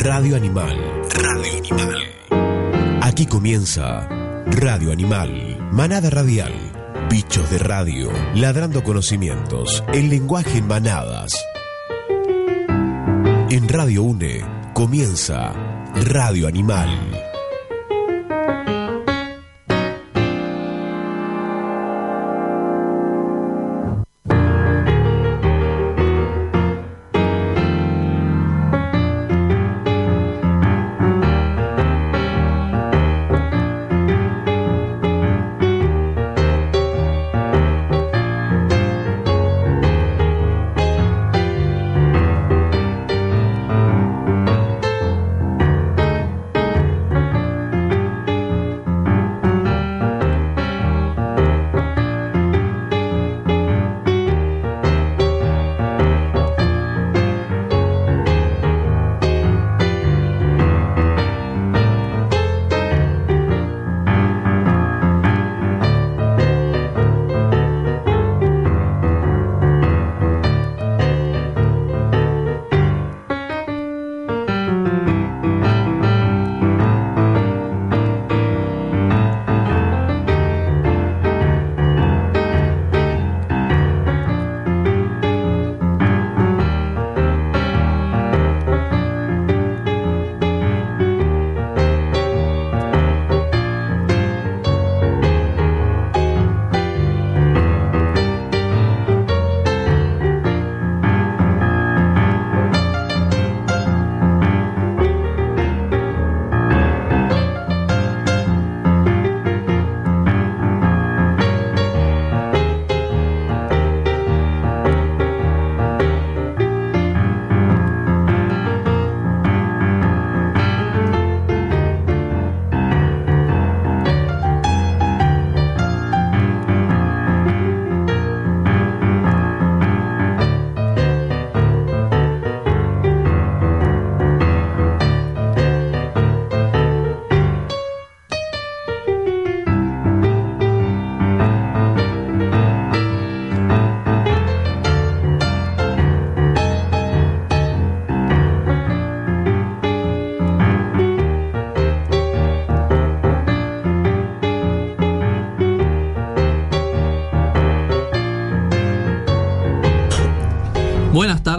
[0.00, 1.02] Radio Animal.
[1.10, 3.00] Radio Animal.
[3.02, 4.06] Aquí comienza
[4.46, 5.58] Radio Animal.
[5.72, 6.52] Manada Radial.
[7.10, 8.08] Bichos de radio.
[8.36, 9.82] Ladrando conocimientos.
[9.92, 11.32] El lenguaje en manadas.
[13.50, 15.52] En Radio UNE comienza
[15.94, 17.27] Radio Animal.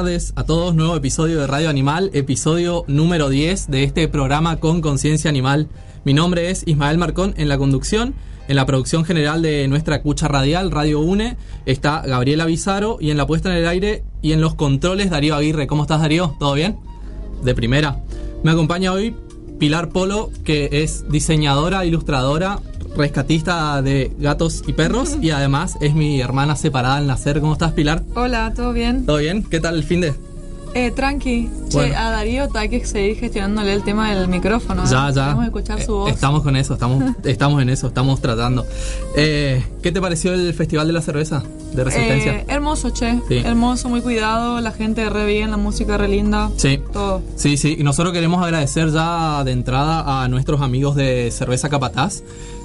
[0.09, 5.29] A todos, nuevo episodio de Radio Animal, episodio número 10 de este programa con conciencia
[5.29, 5.67] animal.
[6.03, 8.15] Mi nombre es Ismael Marcón en la conducción,
[8.47, 11.37] en la producción general de nuestra cucha radial, Radio UNE,
[11.67, 15.35] está Gabriela Bizarro y en la puesta en el aire y en los controles Darío
[15.35, 15.67] Aguirre.
[15.67, 16.35] ¿Cómo estás Darío?
[16.39, 16.79] ¿Todo bien?
[17.43, 18.01] De primera.
[18.43, 19.15] Me acompaña hoy
[19.59, 22.61] Pilar Polo, que es diseñadora, ilustradora,
[22.95, 27.39] rescatista de gatos y perros y además es mi hermana separada al nacer.
[27.41, 28.03] ¿Cómo estás, Pilar?
[28.15, 29.05] Hola, ¿todo bien?
[29.05, 29.43] ¿Todo bien?
[29.43, 30.13] ¿Qué tal el fin de?
[30.75, 31.49] Eh, tranqui.
[31.71, 31.89] Bueno.
[31.93, 34.83] Che, a Darío hay que seguir gestionándole el tema del micrófono.
[34.83, 34.87] ¿eh?
[34.87, 35.23] Ya, ya.
[35.23, 36.11] Queremos escuchar su Eh, voz.
[36.11, 38.67] Estamos con eso, estamos, estamos en eso, estamos tratando.
[39.15, 41.41] Eh, ¿Qué te pareció el Festival de la Cerveza
[41.73, 42.35] de Resistencia?
[42.41, 43.19] Eh, hermoso, che.
[43.27, 43.37] Sí.
[43.37, 44.61] Hermoso, muy cuidado.
[44.61, 46.51] La gente re bien, la música re linda.
[46.57, 46.79] sí.
[46.93, 47.23] Todo.
[47.35, 52.21] Sí, sí, y nosotros queremos agradecer ya de entrada a nuestros amigos de Cerveza Capataz,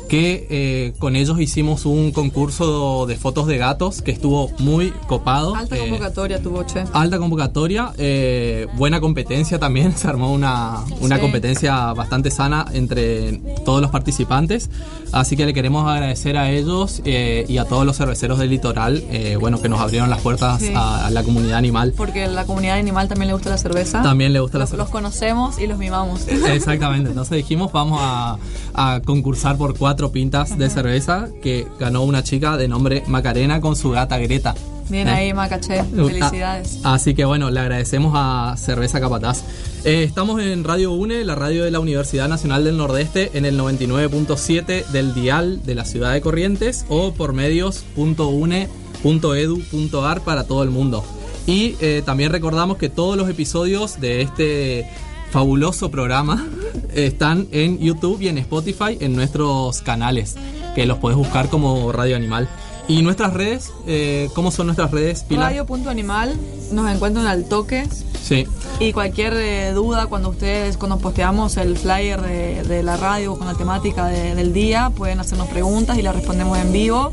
[0.09, 5.54] que eh, con ellos hicimos un concurso de fotos de gatos que estuvo muy copado.
[5.54, 6.84] Alta Eh, convocatoria tuvo, che.
[6.92, 11.21] Alta convocatoria, eh, buena competencia también, se armó una, una Sí.
[11.22, 14.68] competencia bastante sana entre todos los participantes,
[15.12, 19.03] así que le queremos agradecer a ellos eh, y a todos los cerveceros del litoral,
[19.10, 20.72] eh, bueno, que nos abrieron las puertas Sí.
[20.74, 21.92] a, a la comunidad animal.
[21.97, 24.03] Porque a la comunidad animal también le gusta la cerveza.
[24.03, 24.84] También le gusta la cerveza.
[24.84, 26.28] los conocemos y los mimamos.
[26.28, 28.36] Exactamente, entonces dijimos vamos a,
[28.74, 33.77] a concursar por cuatro pintas de cerveza que ganó una chica de nombre Macarena con
[33.77, 34.54] su gata Greta.
[34.89, 35.12] Bien Eh.
[35.12, 35.83] ahí, Macaché.
[35.84, 36.80] Felicidades.
[36.84, 39.42] Ah, así que bueno, le agradecemos a Cerveza Capataz.
[39.84, 43.59] Eh, estamos en Radio UNE, la radio de la Universidad Nacional del Nordeste, en el
[43.59, 51.04] 99.7 del dial de la ciudad de Corrientes o por medios.une.edu.ar para todo el mundo.
[51.47, 54.86] Y eh, también recordamos que todos los episodios de este
[55.34, 56.47] fabuloso programa
[56.95, 60.36] están en YouTube y en Spotify en nuestros canales,
[60.77, 62.48] que los podés buscar como Radio Animal.
[62.86, 63.72] ¿Y nuestras redes?
[63.89, 65.47] Eh, ¿Cómo son nuestras redes, Pilar?
[65.53, 66.36] Radio.animal,
[66.71, 67.84] nos encuentran al toque.
[68.22, 68.47] Sí.
[68.78, 73.48] Y cualquier eh, duda cuando ustedes, cuando posteamos el flyer de, de la radio con
[73.48, 77.10] la temática de- del día, pueden hacernos preguntas y las respondemos en vivo.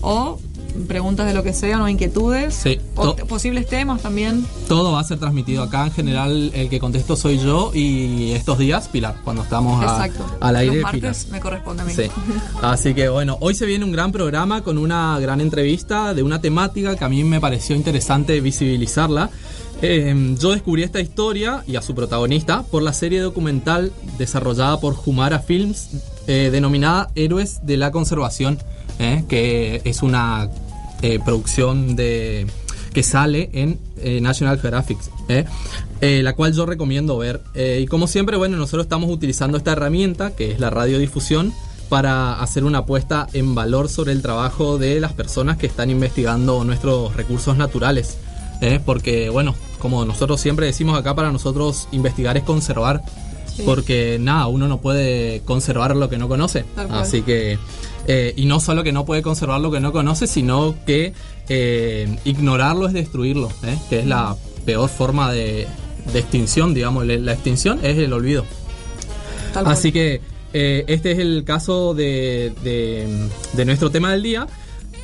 [0.00, 0.38] O
[0.86, 2.54] preguntas de lo que sean o inquietudes.
[2.54, 2.78] Sí.
[2.96, 4.46] O posibles temas también.
[4.68, 5.86] Todo va a ser transmitido acá.
[5.86, 10.08] En general, el que contesto soy yo y estos días, Pilar, cuando estamos a-
[10.40, 10.80] al aire.
[10.80, 11.10] Los Pilar.
[11.12, 11.92] martes me corresponde a mí.
[11.94, 12.04] Sí.
[12.62, 16.40] Así que bueno, hoy se viene un gran programa con una gran entrevista de una
[16.40, 19.30] temática que a mí me pareció interesante visibilizarla.
[19.80, 24.96] Eh, yo descubrí esta historia y a su protagonista por la serie documental desarrollada por
[25.06, 25.90] Humara Films
[26.26, 28.58] eh, denominada Héroes de la Conservación,
[28.98, 30.48] eh, que es una
[31.02, 32.46] eh, producción de
[32.92, 34.98] que sale en eh, National Geographic,
[35.28, 35.44] eh,
[36.00, 37.40] eh, la cual yo recomiendo ver.
[37.54, 41.52] Y como siempre, bueno, nosotros estamos utilizando esta herramienta, que es la radiodifusión,
[41.88, 46.64] para hacer una apuesta en valor sobre el trabajo de las personas que están investigando
[46.64, 48.18] nuestros recursos naturales.
[48.84, 53.02] porque, bueno, como nosotros siempre decimos acá, para nosotros investigar es conservar.
[53.64, 56.64] Porque nada, uno no puede conservar lo que no conoce.
[56.90, 57.58] Así que,
[58.06, 61.12] eh, y no solo que no puede conservar lo que no conoce, sino que
[61.48, 63.76] eh, ignorarlo es destruirlo, ¿eh?
[63.90, 65.66] que es la peor forma de,
[66.12, 67.06] de extinción, digamos.
[67.06, 68.44] La extinción es el olvido.
[69.52, 69.74] Tal cual.
[69.76, 70.20] Así que
[70.52, 74.46] este es el caso de, de- de nuestro tema del día,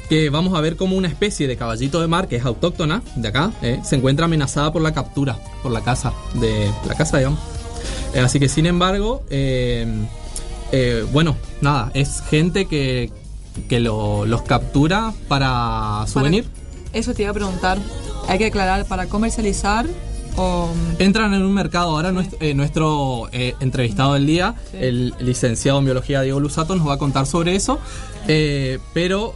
[0.08, 3.28] que vamos a ver cómo una especie de caballito de mar, que es autóctona de
[3.28, 7.40] acá, eh, se encuentra amenazada por la captura, por la caza, de la caza, digamos.
[8.14, 9.86] Eh, así que sin embargo, eh,
[10.72, 13.10] eh, bueno, nada, es gente que,
[13.68, 16.44] que lo- los captura para souvenir.
[16.92, 17.78] Eso te iba a preguntar.
[18.28, 19.86] Hay que aclarar, ¿para comercializar
[20.36, 20.68] o...?
[20.98, 21.90] Entran en un mercado.
[21.90, 24.78] Ahora nuestro, eh, nuestro, eh, entrevistado del día, Sí.
[24.80, 27.78] el licenciado en biología Diego Lusato, nos va a contar sobre eso.
[28.94, 29.34] Pero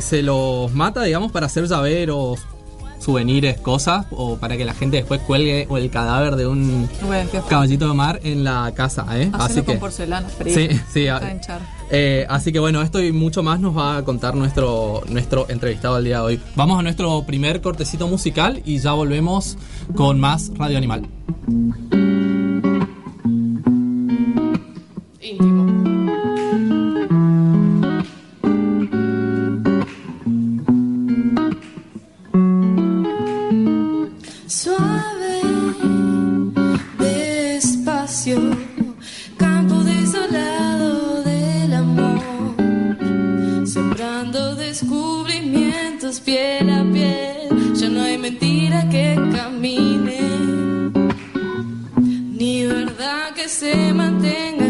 [0.00, 2.40] se los mata, digamos, para hacer llaveros,
[2.98, 7.30] souvenirs, cosas, o para que la gente después cuelgue o el cadáver de un Bueno,
[7.48, 9.06] caballito de mar en la casa.
[9.12, 9.30] ¿eh?
[9.32, 10.54] Hacerlo Así con que, porcelana, fría.
[10.54, 11.60] Sí, sí, a- hinchar.
[11.90, 15.96] eh, así que bueno, esto y mucho más nos va a contar nuestro, nuestro entrevistado
[15.96, 16.40] del día de hoy.
[16.56, 19.56] Vamos a nuestro primer cortecito musical y ya volvemos
[19.94, 21.06] con más Radio Animal.
[25.20, 25.57] íntimo.
[53.34, 54.67] Que se mantenga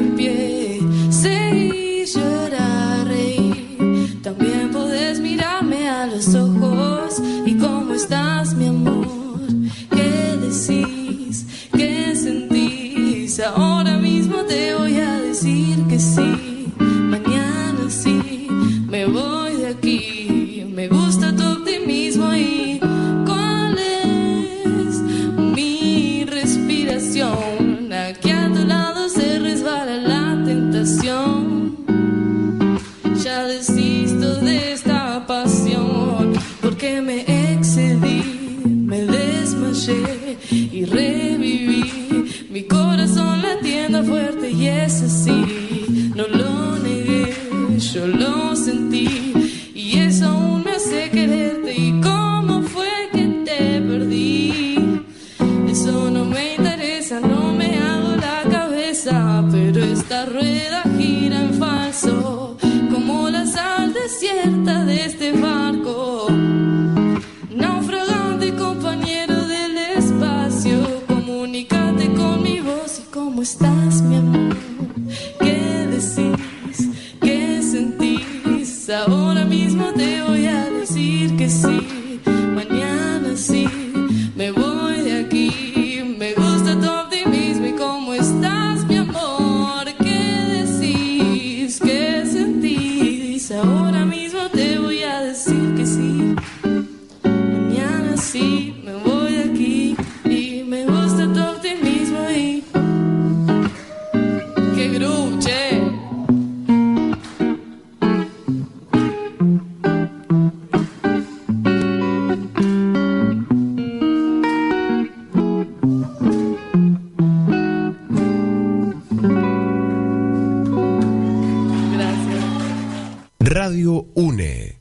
[124.14, 124.78] Une.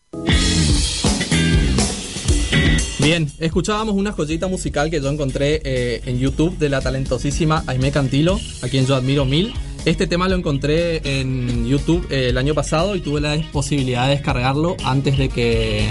[2.99, 7.89] Bien, escuchábamos una joyita musical que yo encontré eh, en YouTube de la talentosísima Aime
[7.91, 9.53] Cantilo, a quien yo admiro mil.
[9.85, 14.15] Este tema lo encontré en YouTube eh, el año pasado y tuve la posibilidad de
[14.15, 15.85] descargarlo antes de que,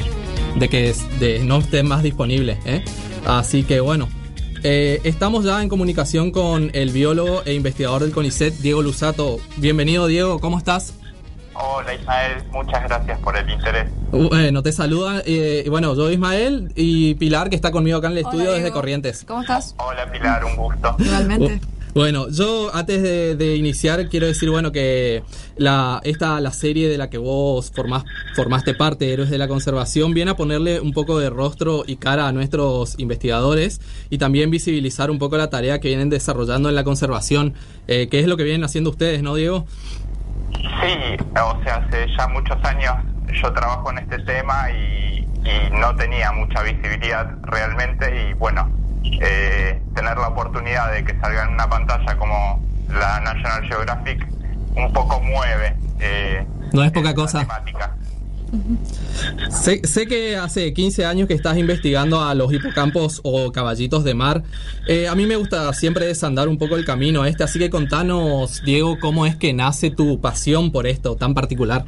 [0.58, 2.58] de que de no esté más disponible.
[2.66, 2.84] ¿eh?
[3.24, 4.10] Así que bueno,
[4.62, 9.38] estamos ya en comunicación con el biólogo e investigador del CONICET, Diego Lusato.
[9.56, 10.95] Bienvenido, Diego, ¿cómo estás?
[11.58, 13.88] Hola Ismael, muchas gracias por el interés.
[14.12, 18.24] Bueno, te saluda, eh, bueno, yo Ismael y Pilar, que está conmigo acá en el
[18.24, 18.70] Hola, estudio desde.
[18.70, 19.24] Corrientes.
[19.26, 19.74] ¿Cómo estás?
[19.78, 20.96] Hola Pilar, un gusto.
[20.98, 21.60] Igualmente.
[21.94, 25.22] Bueno, yo antes de, de iniciar quiero decir, bueno, que
[25.56, 30.12] la, esta, la serie de la que vos formás, formaste parte, Héroes de la Conservación,
[30.12, 35.10] viene a ponerle un poco de rostro y cara a nuestros investigadores y también visibilizar
[35.10, 37.54] un poco la tarea que vienen desarrollando en la conservación,
[37.88, 39.64] eh, que es lo que vienen haciendo ustedes, ¿no, Diego?
[40.52, 42.94] Sí, o sea, hace ya muchos años
[43.42, 48.68] yo trabajo en este tema y, y no tenía mucha visibilidad realmente y bueno,
[49.20, 54.26] eh, tener la oportunidad de que salga en una pantalla como la National Geographic
[54.76, 55.76] un poco mueve.
[56.00, 57.40] eh, No es poca cosa.
[57.40, 57.95] temática.
[59.50, 64.42] Sé, que hace 15 años que estás investigando a los hipocampos o caballitos de mar.
[64.86, 68.62] Eh, a mí me gusta siempre desandar un poco el camino este, así que contanos,
[68.64, 71.84] Diego, cómo es que nace tu pasión por esto tan particular.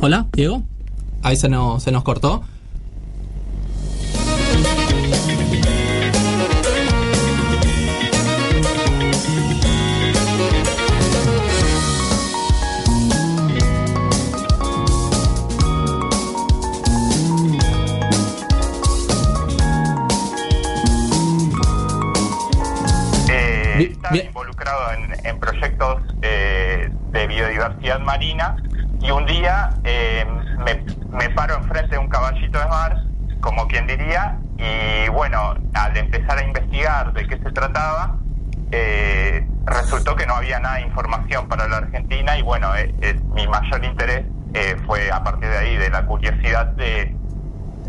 [0.00, 0.62] Hola, Diego.
[1.22, 2.42] Ahí se nos, se nos cortó.
[24.12, 24.92] Involucrado
[25.24, 28.56] en, proyectos eh, de biodiversidad marina
[29.00, 30.26] y un día eh,
[30.58, 33.04] me, paro enfrente de un caballito de mar,
[33.40, 38.18] como quien diría, y bueno, al empezar a investigar de qué se trataba,
[38.72, 43.18] eh, resultó que no había nada de información para la Argentina y bueno, eh, eh,
[43.34, 44.26] mi mayor interés
[44.86, 47.14] fue a partir de ahí, de la curiosidad de,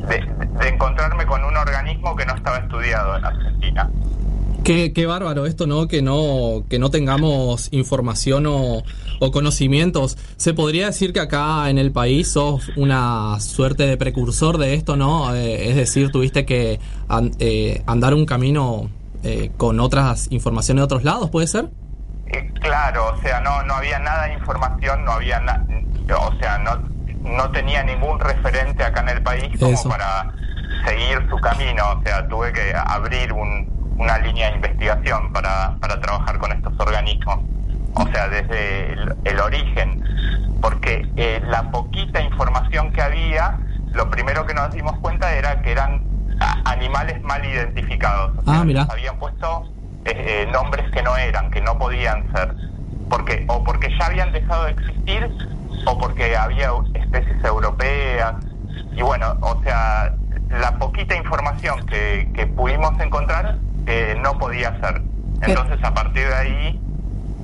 [0.08, 3.90] de encontrarme con un organismo que no estaba estudiado en Argentina.
[4.64, 5.88] Qué, qué bárbaro esto, ¿no?
[5.88, 8.84] Que no, que no tengamos información o,
[9.20, 10.18] o conocimientos.
[10.38, 14.96] Se podría decir que acá en el país sos una suerte de precursor de esto,
[14.96, 15.34] ¿no?
[15.34, 18.92] Eh, es decir, tuviste que an- eh, andar un camino
[19.24, 21.70] eh, con otras informaciones de otros lados, ¿puede ser?
[22.28, 25.66] Eh, Claro, o sea, no, no había nada de información, no había na-
[26.20, 26.78] o sea, no,
[27.28, 29.90] no tenía ningún referente acá en el país como Eso.
[29.90, 30.32] para
[30.86, 36.00] seguir su camino, o sea, tuve que abrir un- una línea de investigación para, para
[36.02, 37.38] trabajar con estos organismos,
[37.94, 40.04] o sea, desde el, el origen,
[40.60, 43.60] porque eh, la poquita información que había,
[43.94, 46.02] lo primero que nos dimos cuenta era que eran
[46.66, 48.82] animales mal identificados, o Ah, sea, mira.
[48.82, 49.66] nos habían puesto
[50.06, 50.14] eh,
[50.48, 52.56] eh, nombres que no eran, que no podían ser,
[53.08, 55.30] porque o porque ya habían dejado de existir
[55.86, 58.34] o porque había especies europeas
[58.96, 60.12] y bueno, o sea,
[60.50, 63.58] la poquita información que, que pudimos encontrar
[63.88, 65.02] eh, no podía ser.
[65.42, 66.82] Entonces a partir de ahí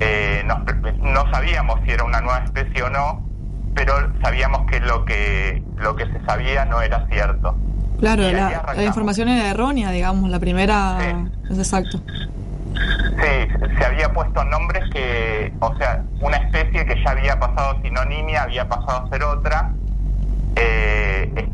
[0.00, 0.62] eh, nos-
[0.98, 3.26] no sabíamos si era una nueva especie o no,
[3.74, 7.56] pero sabíamos que lo que lo que se sabía no era cierto.
[7.98, 11.52] Claro, la, información era errónea, digamos, la primera Sí.
[11.52, 12.00] es exacto.
[12.06, 18.44] Sí, se había puesto nombres que, o sea, una especie que ya había pasado sinonimia,
[18.44, 19.72] había pasado a ser otra.
[20.54, 21.48] Eh,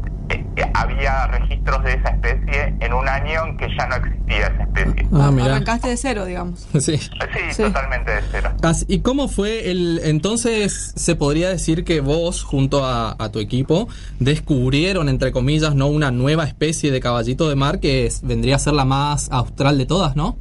[0.75, 5.07] había registros de esa especie en un año en que ya no existía esa especie.
[5.13, 5.47] Ah, mira.
[5.47, 6.67] Arrancaste de cero, digamos.
[6.81, 6.97] Sí.
[6.99, 7.11] Sí,
[7.51, 7.63] Sí.
[7.63, 8.51] totalmente de cero.
[8.89, 10.01] ¿Y cómo fue el...
[10.05, 13.89] Entonces se podría decir que vos, junto a, a tu equipo,
[14.19, 18.59] descubrieron, entre comillas, no una nueva especie de caballito de mar que es- vendría a
[18.59, 20.37] ser la más austral de todas, ¿no?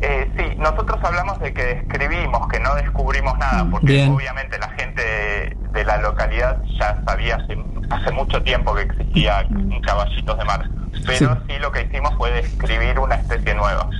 [0.00, 4.10] Eh, sí, nosotros hablamos de que describimos, que no descubrimos nada, porque Bien.
[4.12, 7.56] obviamente la gente de, de la localidad ya sabía hace,
[7.90, 9.46] hace mucho tiempo que existía
[9.82, 10.70] caballitos de mar.
[11.06, 11.52] Pero sí.
[11.60, 13.90] lo que hicimos fue describir una especie nueva.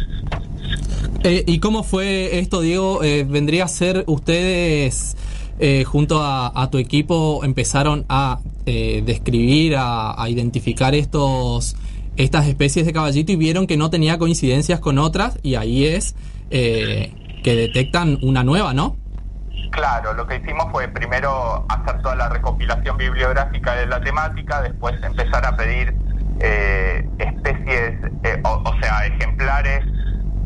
[1.22, 3.02] Eh, ¿Y cómo fue esto, Diego?
[3.02, 5.16] Eh, ¿Vendría a ser ustedes,
[5.58, 11.76] eh, junto a, a tu equipo, empezaron a eh, describir, a, a identificar estos
[12.16, 16.14] estas especies de caballito y vieron que no tenía coincidencias con otras y ahí es
[16.50, 17.12] eh,
[17.42, 18.96] que detectan una nueva, ¿no?
[19.74, 24.94] Claro, lo que hicimos fue primero hacer toda la recopilación bibliográfica de la temática, después
[25.02, 25.92] empezar a pedir
[26.38, 29.84] eh, especies, eh, o, sea, ejemplares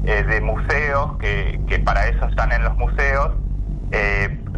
[0.04, 3.34] eh, de museos, que, que para eso están en los museos,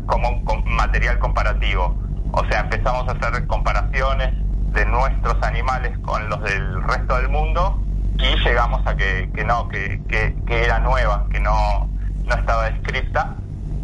[0.07, 1.97] como material comparativo.
[2.31, 4.33] O sea, empezamos a hacer comparaciones
[4.73, 7.83] de nuestros animales con los del resto del mundo
[8.19, 11.91] y llegamos a que, que no, que, que, que era nueva, que no,
[12.25, 13.35] no estaba descrita.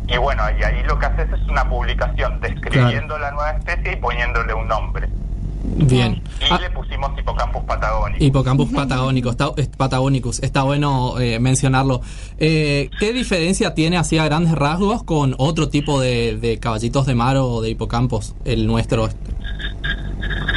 [0.08, 3.96] Y bueno, y ahí lo que haces es una publicación describiendo la nueva especie y
[3.96, 5.08] poniéndole un nombre.
[5.64, 6.22] Bien.
[6.40, 8.22] Y Ah, le pusimos Hippocampus patagónico.
[8.24, 12.02] Hippocampus patagónico, está, es- patagonicus, está bueno eh, mencionarlo.
[12.38, 17.14] Eh, ¿Qué diferencia tiene así a grandes rasgos con otro tipo de, de caballitos de
[17.16, 19.08] mar o de hipocampos, el nuestro?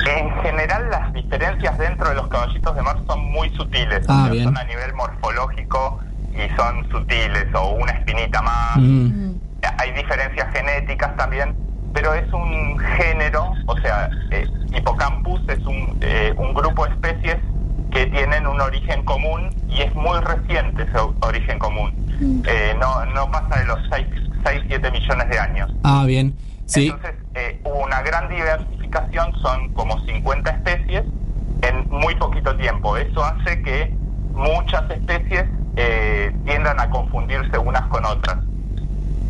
[0.07, 4.43] En general las diferencias dentro de los caballitos de mar son muy sutiles, Ah, bien.
[4.45, 5.99] son a nivel morfológico
[6.33, 8.77] y son sutiles o una espinita más.
[8.77, 9.33] Mm,
[9.77, 11.53] Hay diferencias genéticas también,
[11.93, 17.37] pero es un género, o sea, eh, Hippocampus es un, eh, un grupo de especies
[17.91, 21.91] que tienen un origen común y es muy reciente ese origen común.
[22.45, 25.71] Eh, no, no pasa de los 6-7 millones de años.
[25.83, 26.35] Ah, bien.
[26.65, 31.03] Sí, Entonces, eh, hubo una gran diversificación, son como 50 especies
[31.63, 32.95] en muy poquito tiempo.
[32.97, 33.91] Eso hace que
[34.33, 35.45] muchas especies
[35.75, 38.37] eh, tiendan a confundirse unas con otras.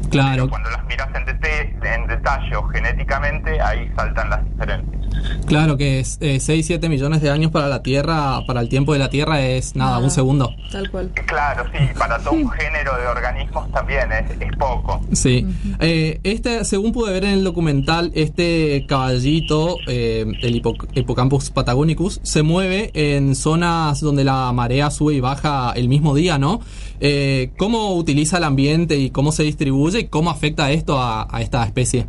[0.09, 4.98] claro, Cuando las miras en, detalle o genéticamente, ahí saltan las diferencias.
[5.45, 8.93] Claro que es, eh, 6, 7 millones de años para la Tierra, para el tiempo
[8.93, 10.51] de la Tierra es nada, un segundo.
[10.71, 11.11] Tal cual.
[11.25, 15.01] Claro, sí, para todo un género de organismos también es, es poco.
[15.13, 15.45] Sí.
[15.79, 22.19] Eh, este, según pude ver en el documental, este caballito, eh, el hipo- Hippocampus patagonicus,
[22.23, 26.59] se mueve en zonas donde la marea sube y baja el mismo día, ¿no?
[27.01, 31.41] Eh, ¿Cómo utiliza el ambiente y cómo se distribuye y cómo afecta esto a, a
[31.41, 32.05] esta especie?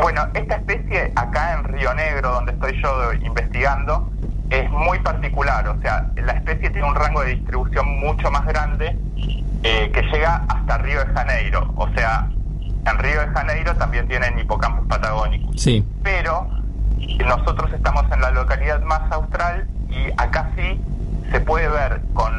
[0.00, 4.10] Bueno, esta especie acá en Río Negro, donde estoy yo investigando,
[4.48, 5.68] es muy particular.
[5.68, 8.96] O sea, la especie tiene un rango de distribución mucho más grande
[9.62, 11.72] eh, que llega hasta Río de Janeiro.
[11.76, 12.28] O sea,
[12.86, 15.60] en Río de Janeiro también tienen Hippocampus patagónicos.
[15.60, 15.86] Sí.
[16.02, 16.48] Pero
[17.26, 20.80] nosotros estamos en la localidad más austral y acá sí
[21.30, 22.32] se puede ver con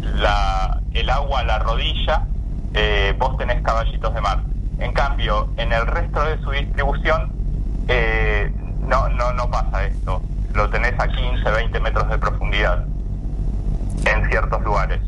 [0.00, 2.26] la, el agua a la rodilla,
[2.74, 4.40] eh, vos tenés caballitos de mar.
[4.78, 7.32] En cambio, en el resto de su distribución
[7.88, 8.52] eh,
[8.86, 10.22] no, no, no pasa esto.
[10.54, 12.84] Lo tenés a 15, 20 metros de profundidad
[14.04, 15.00] en ciertos lugares.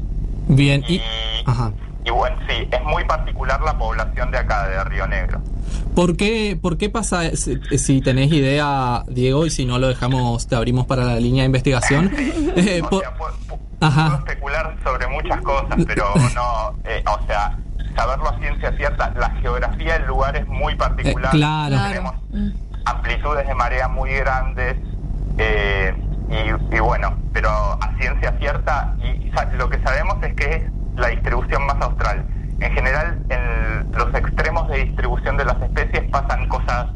[0.49, 0.85] Bien.
[0.89, 1.03] Y, Y,
[1.47, 1.73] ajá.
[2.05, 5.41] y bueno, sí, es muy particular la población de acá, de Río Negro.
[5.95, 10.47] ¿Por qué, ¿Por qué pasa, si, si tenés idea, Diego, y si no lo dejamos,
[10.47, 12.11] te abrimos para la línea de investigación?
[12.57, 14.07] Eh, o por- sea, pu- pu- Ajá.
[14.07, 17.57] puedo especular sobre muchas cosas, pero no, eh, o sea,
[17.99, 21.35] saberlo a ciencia cierta, la geografía del lugar es muy particular.
[21.35, 21.77] Eh, claro.
[21.89, 22.49] Tenemos Mm.
[22.85, 24.77] amplitudes de marea muy grandes
[25.39, 25.95] eh,
[26.31, 30.63] y, y bueno, pero a ciencia cierta, y lo que sabemos es que es
[30.97, 32.25] la distribución más austral.
[32.61, 36.89] En general, en los extremos de distribución de las especies pasan cosas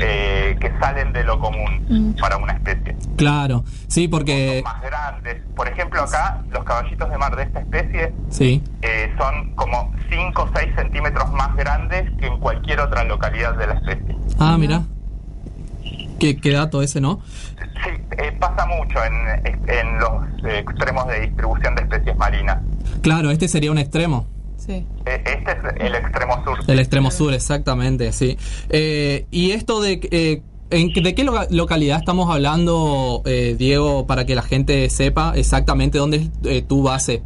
[0.00, 2.20] eh, que salen de lo común Mm.
[2.20, 4.60] para una especie claro, sí, porque...
[4.64, 5.42] más grandes.
[5.56, 8.62] Por ejemplo, acá los caballitos de mar de esta especie Sí.
[8.82, 9.90] eh, son como
[10.26, 14.16] 5 o 6 centímetros más grandes que en cualquier otra localidad de la especie.
[14.38, 14.82] Ah, mira.
[16.18, 17.20] ¿Qué, qué dato ese, ¿no?
[17.84, 22.58] Sí, eh, pasa mucho en, en los extremos de distribución de especies marinas.
[23.02, 24.26] Claro, este sería un extremo.
[24.56, 24.84] Sí.
[25.06, 26.58] Eh, este es el extremo sur.
[26.66, 28.36] El extremo sur, exactamente, sí.
[28.68, 30.00] Eh, y esto de...
[30.10, 34.90] eh, ¿en, qué- ¿De qué loca- localidad estamos hablando, eh, Diego, para que la gente
[34.90, 37.22] sepa exactamente dónde es eh, tu base?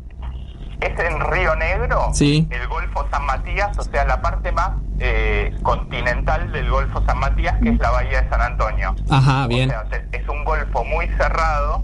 [0.82, 2.48] Es en Río Negro, Sí.
[2.50, 7.56] el Golfo San Matías, o sea, la parte más eh, continental del Golfo San Matías,
[7.62, 8.94] que es la bahía de San Antonio.
[9.10, 9.70] Ajá, bien.
[9.70, 11.82] O sea, es un golfo muy cerrado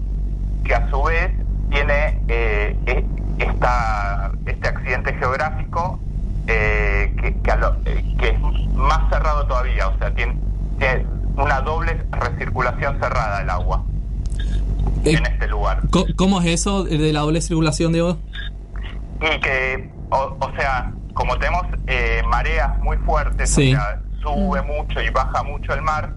[0.65, 1.31] que a su vez
[1.69, 3.05] tiene eh,
[3.37, 5.99] esta, este accidente geográfico
[6.47, 8.39] eh, que, que, a lo- eh, que es
[8.73, 10.35] más cerrado todavía, o sea, tiene,
[10.77, 11.05] tiene
[11.37, 13.83] una doble recirculación cerrada el agua
[15.05, 15.81] Eh, en este lugar.
[16.17, 18.17] ¿Cómo es eso de la doble circulación, Diego?
[19.21, 23.73] Y que, o, o sea, como tenemos eh, mareas muy fuertes, Sí.
[23.73, 26.13] o sea, sube mucho y baja mucho el mar,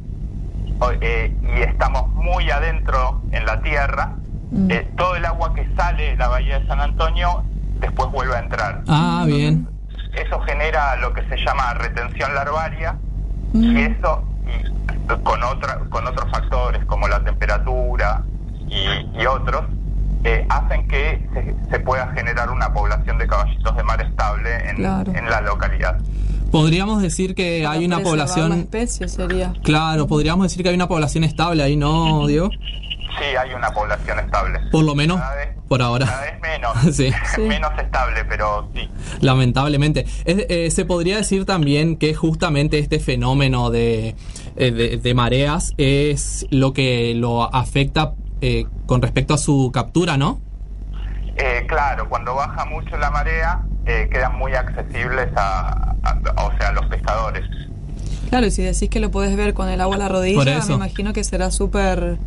[0.81, 4.17] o- eh, y estamos muy adentro en la tierra,
[4.51, 4.71] Mm.
[4.71, 7.43] eh, todo el agua que sale de la bahía de San Antonio
[7.81, 8.83] después vuelve a entrar.
[8.89, 9.67] Ah, bien.
[10.15, 12.97] Eso genera lo que se llama retención larvaria,
[13.53, 13.63] Mm.
[13.77, 18.23] y eso, y con, otra, con otros factores como la temperatura
[18.69, 18.87] y,
[19.21, 19.65] y otros,
[20.25, 24.77] eh, hacen que se, se pueda generar una población de caballitos de mar estable en,
[24.77, 25.13] Claro.
[25.15, 25.99] en la localidad.
[26.51, 28.53] Podríamos decir que Para hay una La población...
[28.53, 29.55] especie sería.
[29.63, 32.51] Claro, podríamos decir que hay una población estable ahí, ¿no, Diego?
[32.51, 34.59] Sí, hay una población estable.
[34.71, 36.07] Por lo menos, Cada vez- por ahora.
[36.07, 37.11] Cada vez menos, Sí.
[37.35, 37.41] Sí.
[37.43, 38.89] menos estable, pero sí.
[39.23, 40.05] Lamentablemente.
[40.25, 44.15] Es- eh, se podría decir también que justamente este fenómeno de,
[44.57, 50.17] eh, de, de mareas es lo que lo afecta eh, con respecto a su captura,
[50.17, 50.41] ¿no?
[51.37, 56.69] Eh, claro, cuando baja mucho la marea, eh, quedan muy accesibles a, a- o sea,
[56.69, 57.45] a los pescadores.
[58.29, 60.75] Claro, y si decís que lo podés ver con el agua a la rodilla, me
[60.75, 62.19] imagino que será súper...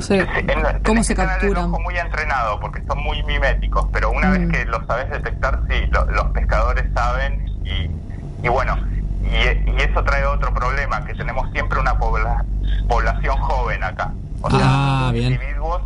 [0.00, 1.70] Sí, en- ¿cómo se capturan?
[1.70, 4.32] ojo muy entrenado porque son muy miméticos, pero una Mm.
[4.32, 7.32] vez que lo sabes detectar, sí, lo- los pescadores saben
[7.64, 8.74] y, y bueno,
[9.22, 12.44] y, y eso trae otro problema, que tenemos siempre una pobla-
[12.88, 14.14] población joven acá.
[14.42, 15.32] O sea, Ah, los bien.
[15.34, 15.82] individuos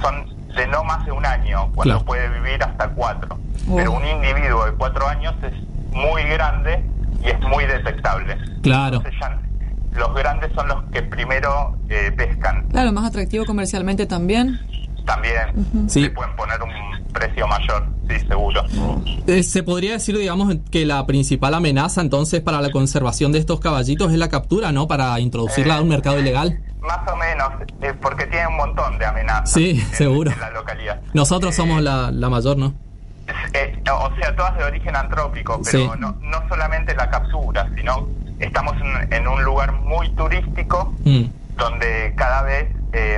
[0.00, 2.04] son de no más de un año, cuando Claro.
[2.04, 3.38] puede vivir hasta cuatro.
[3.74, 5.52] Pero un individuo de cuatro años es
[5.92, 6.84] muy grande
[7.24, 8.36] y es muy detectable.
[8.62, 8.96] Claro.
[8.96, 9.38] Entonces ya
[9.98, 12.66] los grandes son los que primero eh, pescan.
[12.70, 14.58] Claro, más atractivo comercialmente también.
[15.06, 16.00] También Sí.
[16.00, 16.70] le pueden poner un
[17.12, 18.62] precio mayor, sí, seguro.
[19.26, 23.60] Eh, se podría decir, digamos, que la principal amenaza entonces para la conservación de estos
[23.60, 24.86] caballitos es la captura, ¿no?
[24.88, 26.60] Para introducirla a un mercado ilegal.
[26.82, 27.48] Más o menos,
[27.80, 30.30] eh, porque tiene un montón de amenazas Sí, en, seguro.
[30.30, 31.00] en la localidad.
[31.14, 32.74] Nosotros Eh, somos la, la mayor, ¿no?
[33.54, 35.90] eh, o sea, todas de origen antrópico, pero Sí.
[36.00, 38.08] no, no solamente la captura, sino
[38.40, 41.22] estamos en, en un lugar muy turístico Mm.
[41.56, 42.68] donde cada vez,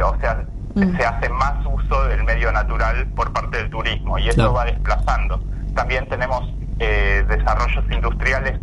[0.05, 0.97] o sea, Mm.
[0.97, 4.53] se hace más uso del medio natural por parte del turismo y eso Claro.
[4.55, 5.41] va desplazando.
[5.75, 6.43] También tenemos
[6.81, 8.59] eh, desarrollos industriales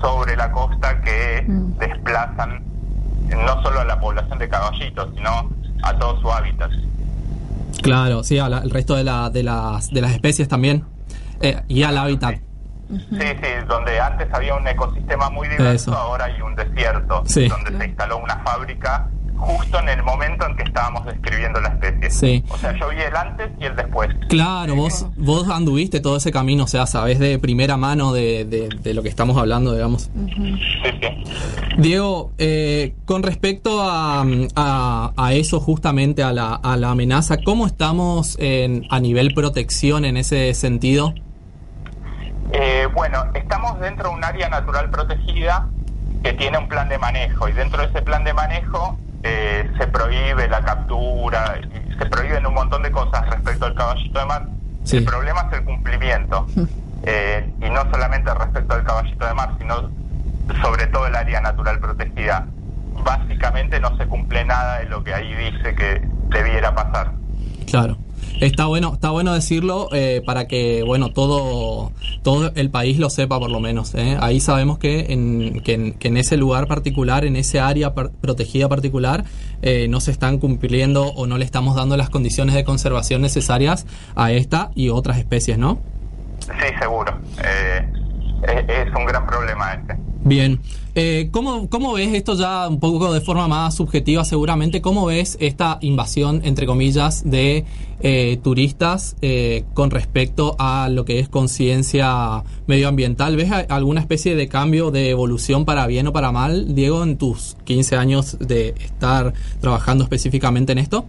[0.00, 1.76] sobre la costa que Mm.
[1.78, 2.62] desplazan
[3.36, 5.50] no solo a la población de caballitos, sino
[5.82, 6.70] a todo su hábitat.
[7.82, 10.84] Claro, sí, al el resto de, la, de, las, de las especies también.
[11.40, 12.36] Eh, y al hábitat.
[12.90, 15.96] Sí, sí, donde antes había un ecosistema muy diverso, Eso.
[15.96, 17.48] ahora hay un desierto, Sí.
[17.48, 19.08] donde se instaló una fábrica
[19.40, 22.10] justo en el momento en que estábamos describiendo la especie.
[22.10, 22.44] Sí.
[22.50, 24.08] O sea, yo vi el antes y el después.
[24.28, 28.68] Claro, vos, vos anduviste todo ese camino, o sea, sabés de primera mano de, de-
[28.68, 30.10] de lo que estamos hablando, digamos.
[30.14, 31.24] Sí, sí.
[31.78, 34.24] Diego, eh, con respecto a,
[34.56, 40.04] a- a eso justamente, a la, a la amenaza, ¿cómo estamos en- a nivel protección
[40.04, 41.14] en ese sentido?
[42.52, 45.68] Eh, bueno, estamos dentro de un área natural protegida
[46.22, 49.86] que tiene un plan de manejo y dentro de ese plan de manejo eh, se
[49.86, 51.60] prohíbe la captura,
[51.98, 54.46] se prohíben un montón de cosas respecto al caballito de mar.
[54.84, 54.96] Sí.
[54.98, 56.46] El problema es el cumplimiento
[57.04, 59.90] eh, y no solamente respecto al caballito de mar, sino
[60.62, 62.46] sobre todo el área natural protegida.
[63.04, 67.12] Básicamente no se cumple nada de lo que ahí dice que debiera pasar.
[67.66, 67.96] Claro.
[68.40, 73.38] Está bueno, está bueno decirlo eh, para que bueno todo todo el país lo sepa
[73.38, 73.94] por lo menos.
[73.94, 74.16] ¿eh?
[74.20, 78.10] Ahí sabemos que en, que en, que en ese lugar particular, en ese área par-
[78.10, 79.24] protegida particular,
[79.62, 83.86] eh, no se están cumpliendo o no le estamos dando las condiciones de conservación necesarias
[84.16, 85.78] a esta y otras especies, ¿no?
[86.40, 87.18] Sí, seguro.
[87.44, 87.86] Eh,
[88.42, 89.96] es, es un gran problema este.
[90.24, 90.60] Bien.
[90.94, 94.80] Eh, ¿cómo, ¿Cómo ves esto ya un poco de forma más subjetiva seguramente?
[94.80, 97.64] ¿Cómo ves esta invasión, entre comillas, de
[98.00, 103.36] eh, turistas eh, con respecto a lo que es conciencia medioambiental?
[103.36, 107.56] ¿Ves alguna especie de cambio, de evolución para bien o para mal, Diego, en tus
[107.64, 111.06] 15 años de estar trabajando específicamente en esto?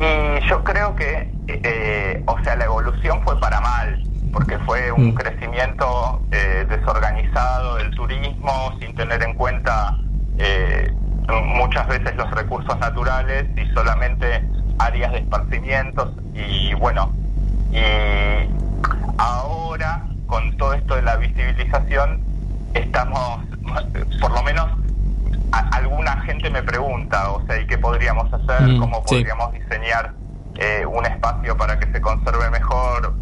[0.00, 4.02] Y yo creo que, eh, o sea, la evolución fue para mal,
[4.34, 5.14] porque fue un Mm.
[5.14, 9.96] crecimiento eh, desorganizado del turismo, sin tener en cuenta
[10.36, 10.90] eh,
[11.46, 14.44] muchas veces los recursos naturales y solamente
[14.80, 16.10] áreas de esparcimientos.
[16.34, 17.12] Y bueno,
[17.70, 17.78] y
[19.16, 22.20] ahora, con todo esto de la visibilización,
[22.74, 23.40] estamos,
[24.20, 24.66] por lo menos,
[25.52, 28.70] a- alguna gente me pregunta, o sea, ¿y qué podríamos hacer?
[28.70, 29.14] Mm, ¿Cómo sí.
[29.14, 30.12] podríamos diseñar
[30.56, 33.14] eh, un espacio para que se conserve mejor?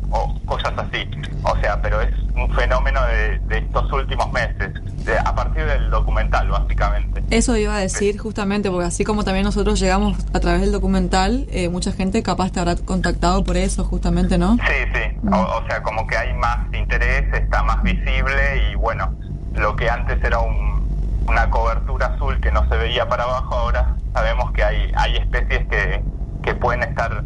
[0.74, 1.08] Cosas así.
[1.44, 4.72] O sea, pero es un fenómeno de, de estos últimos meses,
[5.04, 7.22] de- a partir del documental, básicamente.
[7.30, 11.46] Eso iba a decir justamente, porque así como también nosotros llegamos a través del documental,
[11.50, 14.56] eh, mucha gente capaz te habrá contactado por eso, justamente, ¿no?
[14.66, 15.28] Sí, sí.
[15.32, 18.32] O, o sea, como que hay más interés, está más visible
[18.70, 19.12] y bueno,
[19.54, 20.82] lo que antes era un-
[21.26, 25.66] una cobertura azul que no se veía para abajo, ahora sabemos que hay, hay especies
[25.68, 26.04] que,
[26.42, 27.24] que pueden estar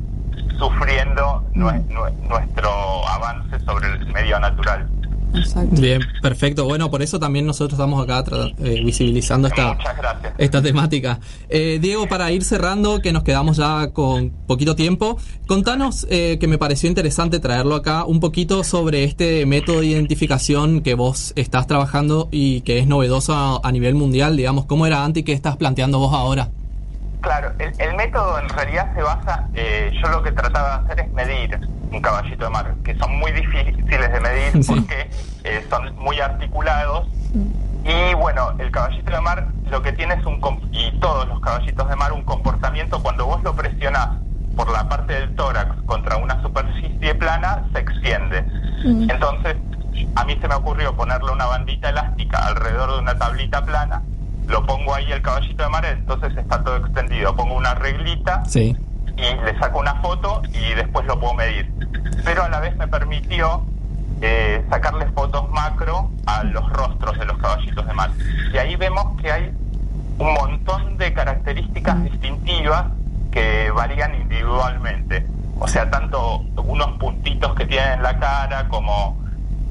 [0.59, 2.69] sufriendo nue- nue- nuestro
[3.09, 4.89] avance sobre el medio natural.
[5.35, 5.81] Exacto.
[5.83, 6.65] Bien, perfecto.
[6.65, 9.77] Bueno, por eso también nosotros estamos acá tra- eh, visibilizando esta,
[10.39, 11.21] esta temática.
[11.51, 16.47] Eh, Diego, para ir cerrando, que nos quedamos ya con poquito tiempo, contanos, eh, que
[16.47, 21.67] me pareció interesante traerlo acá, un poquito sobre este método de identificación que vos estás
[21.67, 25.33] trabajando y que es novedoso a, a nivel mundial, digamos, ¿cómo era antes y qué
[25.33, 26.51] estás planteando vos ahora?
[27.27, 31.01] Claro, el, el método en realidad se basa, eh, yo lo que trataba de hacer
[31.07, 31.59] es medir
[31.91, 34.73] un caballito de mar, que son muy difíciles de medir Sí.
[34.73, 35.11] porque
[35.43, 37.09] eh, son muy articulados.
[37.85, 41.89] Y bueno, el caballito de mar lo que tiene es un, y todos los caballitos
[41.89, 44.09] de mar, un comportamiento cuando vos lo presionás
[44.55, 48.45] por la parte del tórax contra una superficie plana, se extiende.
[48.85, 49.57] Entonces,
[50.15, 54.03] a mí se me ocurrió ponerle una bandita elástica alrededor de una tablita plana,
[54.47, 57.35] lo pongo ahí el caballito de mar, entonces está todo extendido.
[57.37, 58.77] Pongo una reglita Sí.
[59.17, 61.73] y le saco una foto y después lo puedo medir.
[62.25, 63.65] Pero a la vez me permitió
[64.23, 68.11] eh, sacarle fotos macro a los rostros de los caballitos de mar.
[68.53, 69.53] Y ahí vemos que hay
[70.19, 72.87] un montón de características distintivas
[73.31, 75.27] que varían individualmente.
[75.61, 79.19] O sea, tanto unos puntitos que tienen en la cara como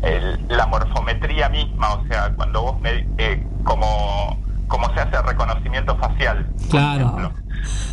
[0.03, 5.23] el- la morfometría misma, o sea, cuando vos me, eh, como, como se hace el
[5.23, 6.47] reconocimiento facial.
[6.69, 7.31] Claro.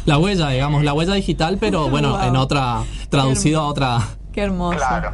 [0.04, 2.22] La huella, digamos, la huella digital, pero bueno, Wow.
[2.28, 3.98] en otra, traducido a otra.
[4.32, 4.78] Qué hermoso.
[4.78, 5.12] Claro,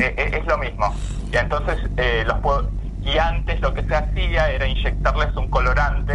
[0.00, 0.94] eh, eh, es lo mismo.
[1.32, 2.70] Y entonces eh, los puedo-
[3.02, 6.12] y antes lo que se hacía era inyectarles un colorante,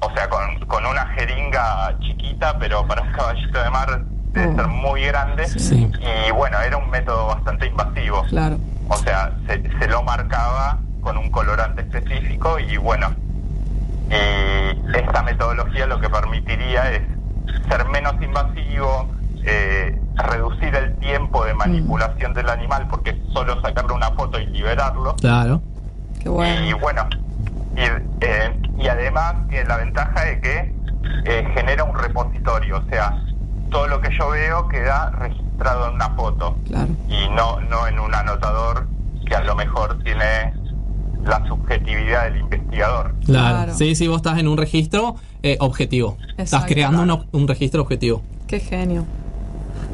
[0.00, 4.56] o sea, con, con una jeringa chiquita, pero para un caballito de mar debe Oh.
[4.56, 5.46] ser muy grande.
[5.48, 5.90] Sí.
[6.28, 8.22] Y bueno, era un método bastante invasivo.
[8.28, 8.58] Claro.
[8.88, 13.08] O sea, se, se lo marcaba con un colorante específico y bueno,
[14.10, 17.02] y esta metodología lo que permitiría es
[17.68, 19.08] ser menos invasivo,
[19.44, 24.46] eh, reducir el tiempo de manipulación del animal porque es solo sacarle una foto y
[24.46, 25.14] liberarlo.
[25.16, 25.60] Claro.
[26.20, 26.78] Qué Y bueno.
[26.80, 27.06] bueno,
[27.76, 30.74] y, eh, y además tiene la ventaja de que
[31.24, 33.22] eh, genera un repositorio, o sea,
[33.70, 36.88] todo lo que yo veo queda registrado en una foto Claro.
[37.08, 38.86] y no, no en un anotador
[39.26, 40.54] que a lo mejor tiene
[41.24, 43.14] la subjetividad del investigador.
[43.24, 43.56] Claro.
[43.56, 43.74] Claro.
[43.74, 46.16] Sí, sí, vos estás en un registro eh, objetivo.
[46.30, 46.66] Estás Exacto.
[46.74, 48.22] creando un, un registro objetivo.
[48.46, 49.04] Qué genio.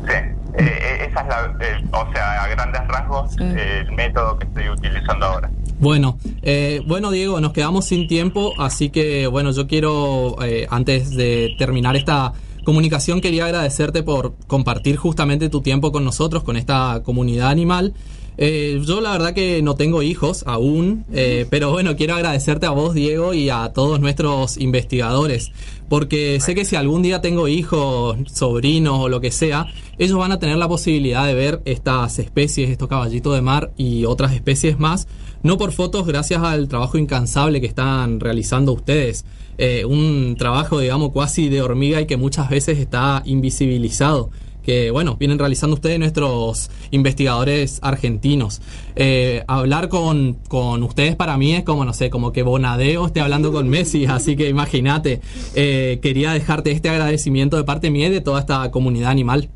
[0.06, 3.38] Sí, eh, eh, esa es la, eh, o sea, a grandes rasgos, Sí.
[3.42, 5.50] eh, el método que estoy utilizando ahora.
[5.80, 11.10] Bueno, eh, bueno Diego, nos quedamos sin tiempo, así que bueno, yo quiero, eh, antes
[11.16, 12.32] de terminar esta
[12.64, 17.92] comunicación, quería agradecerte por compartir justamente tu tiempo con nosotros, con esta comunidad animal.
[18.36, 22.70] Eh, yo la verdad que no tengo hijos aún, eh, pero bueno, quiero agradecerte a
[22.70, 25.52] vos, Diego, y a todos nuestros investigadores,
[25.88, 29.66] porque sé que si algún día tengo hijos, sobrinos o lo que sea,
[29.98, 34.04] ellos van a tener la posibilidad de ver estas especies, estos caballitos de mar y
[34.04, 35.06] otras especies más,
[35.44, 39.24] no por fotos, gracias al trabajo incansable que están realizando ustedes.
[39.58, 44.30] Eh, un trabajo, digamos, cuasi de hormiga y que muchas veces está invisibilizado
[44.64, 48.60] que bueno, vienen realizando ustedes nuestros investigadores argentinos.
[48.96, 53.20] Eh, hablar con, con ustedes para mí es como, no sé, como que Bonadeo esté
[53.20, 55.20] hablando con Messi, así que imagínate,
[55.54, 59.48] eh, quería dejarte este agradecimiento de parte mía y de toda esta comunidad animal.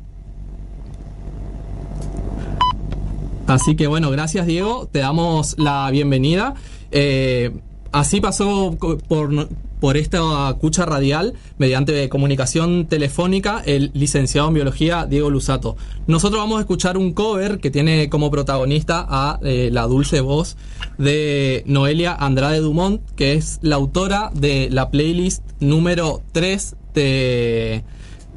[3.47, 6.53] Así que bueno, gracias Diego, te damos la bienvenida.
[6.91, 7.51] Eh,
[7.91, 15.29] así pasó por, por esta cucha radial, mediante comunicación telefónica, el licenciado en biología Diego
[15.29, 15.77] Lusato.
[16.07, 20.57] Nosotros vamos a escuchar un cover que tiene como protagonista a eh, la dulce voz
[20.97, 27.83] de Noelia Andrade Dumont, que es la autora de la playlist número 3 de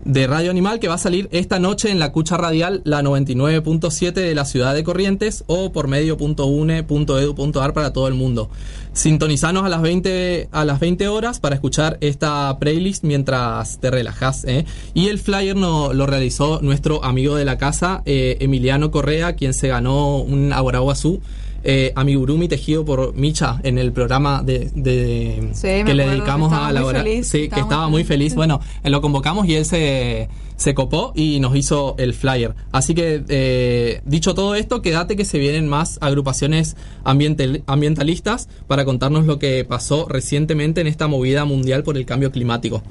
[0.05, 4.13] de Radio Animal que va a salir esta noche en la cucha radial la 99.7
[4.13, 8.51] de la ciudad de Corrientes o por medio.une.edu.ar para todo el mundo.
[8.93, 14.45] Sintonizanos a las 20 a las 20 horas para escuchar esta playlist mientras te relajas.
[14.45, 14.67] ¿eh?
[14.95, 19.55] Y el flyer no, lo realizó nuestro amigo de la casa, eh, Emiliano Correa, quien
[19.55, 21.21] se ganó un Aguaraguazú.
[21.65, 26.73] Eh, amigurumi tejido por Micha en el programa de, de- Sí, que le dedicamos a
[26.73, 29.65] la muy hora feliz, sí que estaba muy feliz bueno eh, lo convocamos y él
[29.65, 32.55] se, se copó y nos hizo el flyer.
[32.73, 38.85] Así que, eh, dicho todo esto, quédate que se vienen más agrupaciones ambiental- ambientalistas para
[38.85, 42.83] contarnos lo que pasó recientemente en esta movida mundial por el cambio climático.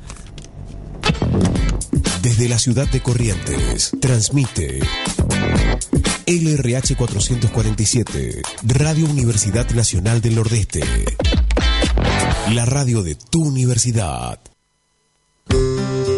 [2.22, 4.80] Desde la ciudad de Corrientes, transmite
[6.32, 10.80] LRH 447, Radio Universidad Nacional del Nordeste.
[12.54, 14.40] La radio de tu universidad.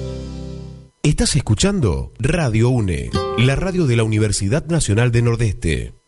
[1.02, 6.03] Estás escuchando Radio UNE, la radio de la Universidad Nacional de Nordeste.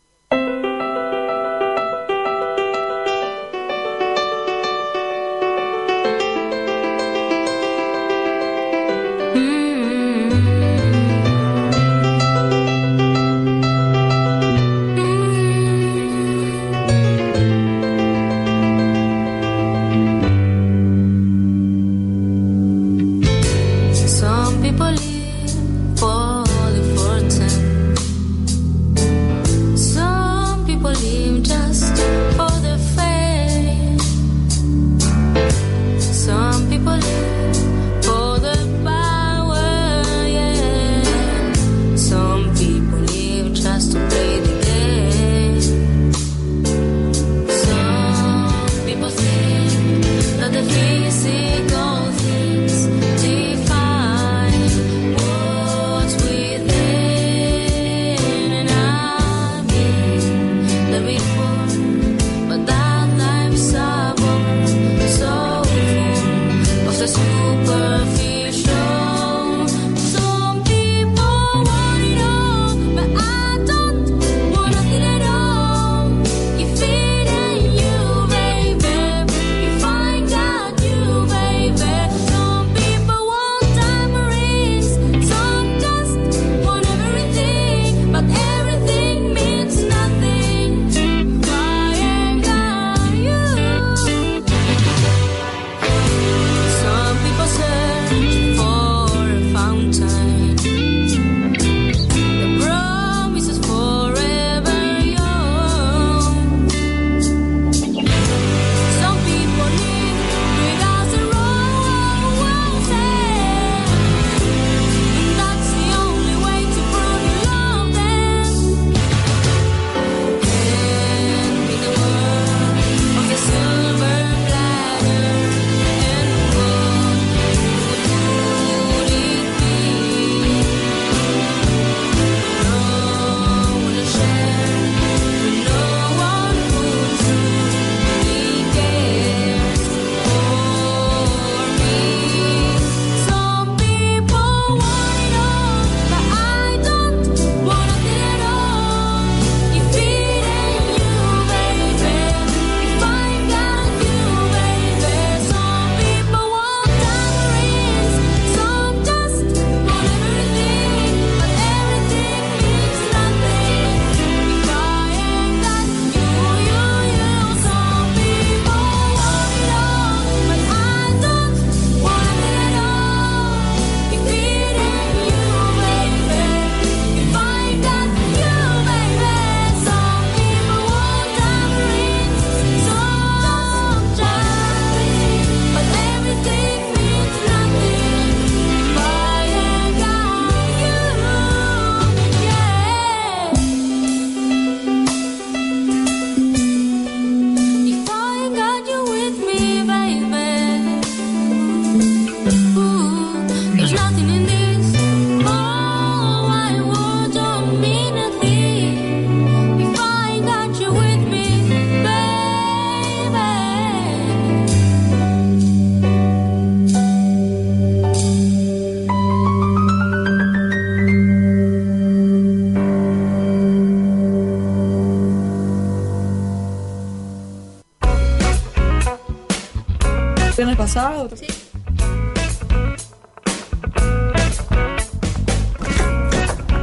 [230.55, 231.29] ¿Viernes pasado?
[231.35, 231.47] Sí.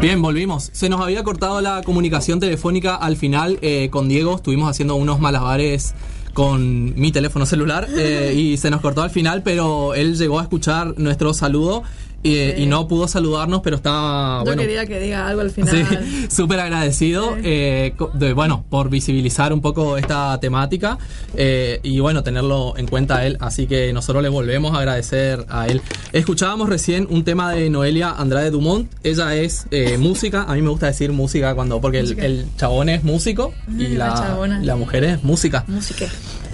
[0.02, 0.68] Bien, volvimos.
[0.72, 4.36] Se nos había cortado la comunicación telefónica al final eh, con Diego.
[4.36, 5.94] Estuvimos haciendo unos malabares
[6.34, 10.42] con mi teléfono celular eh, y se nos cortó al final, pero él llegó a
[10.42, 11.82] escuchar nuestro saludo
[12.24, 14.62] eh, y no pudo saludarnos, pero estaba Yo bueno.
[14.62, 15.72] quería que diga algo al final.
[16.02, 20.98] Sí, súper agradecido, eh, co- de, bueno, por visibilizar un poco esta temática
[21.36, 25.44] eh, y bueno, tenerlo en cuenta a él, así que nosotros le volvemos a agradecer
[25.48, 25.80] a él.
[26.12, 30.68] Escuchábamos recién un tema de Noelia Andrade Dumont, ella es eh, música, a mí me
[30.70, 34.08] gusta decir música cuando, porque el, chabón es músico y La
[34.46, 35.64] la, la mujer es música.
[35.66, 36.06] Música.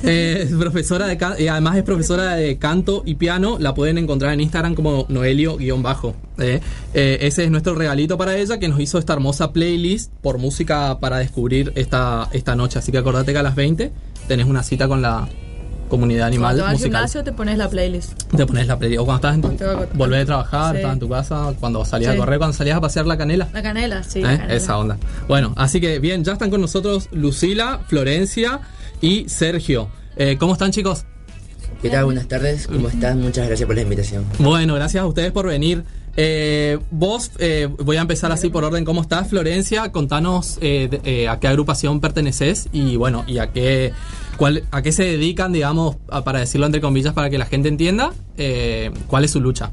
[0.03, 3.57] Eh, es profesora de eh, además es profesora de canto y piano.
[3.59, 6.14] La pueden encontrar en Instagram como Noelio-bajo.
[6.38, 6.61] Eh,
[6.94, 10.99] eh, ese es nuestro regalito para ella que nos hizo esta hermosa playlist por música
[11.01, 12.78] para descubrir esta, esta noche.
[12.78, 13.92] Así que acordate que a las 20
[14.28, 15.28] tenés una cita con la
[15.88, 18.12] comunidad animal Cuando vas al gimnasio te pones la playlist.
[18.36, 19.01] Te pones la playlist.
[19.01, 20.76] O cuando estás en tu, volvés de trabajar, Sí.
[20.78, 22.16] estás en tu casa, cuando salías Sí.
[22.16, 23.49] a correr, cuando salías a pasear la canela.
[23.53, 24.18] La canela, sí.
[24.20, 24.22] ¿Eh?
[24.22, 24.55] la canela.
[24.55, 24.99] Esa onda.
[25.26, 28.61] Bueno, así que bien, ya están con nosotros Lucila, Florencia
[29.01, 29.88] y Sergio.
[30.16, 31.05] Eh, ¿Cómo están chicos?
[31.82, 32.07] ¿Qué tal?
[32.07, 33.20] Buenas tardes, ¿cómo están?
[33.20, 34.24] Muchas gracias por la invitación.
[34.38, 35.84] Bueno, gracias a ustedes por venir.
[36.16, 38.84] Eh, vos, eh, voy a empezar así por orden.
[38.84, 39.92] ¿Cómo estás, Florencia?
[39.92, 43.92] Contanos eh, de- eh, a qué agrupación perteneces y bueno, y a qué,
[44.36, 47.68] cuál, a qué se dedican, digamos, a- para decirlo entre comillas, para que la gente
[47.68, 49.70] entienda, eh, cuál es su lucha.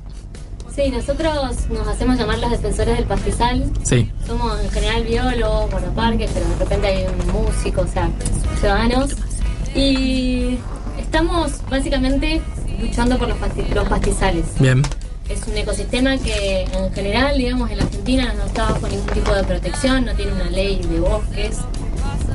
[0.76, 1.34] Sí, nosotros
[1.69, 3.71] nos hacemos llamar los defensores del pastizal.
[3.84, 8.09] Sí, Somos en general biólogos, guardaparques, pero de repente hay un músico, o sea,
[8.59, 9.15] ciudadanos.
[9.73, 10.57] Y
[10.99, 12.41] estamos básicamente
[12.82, 13.38] luchando por los,
[13.73, 14.45] los pastizales.
[14.59, 14.82] bien.
[15.30, 19.34] Es un ecosistema que en general, digamos, en la Argentina no está bajo ningún tipo
[19.34, 21.61] de protección, no tiene una ley de bosques.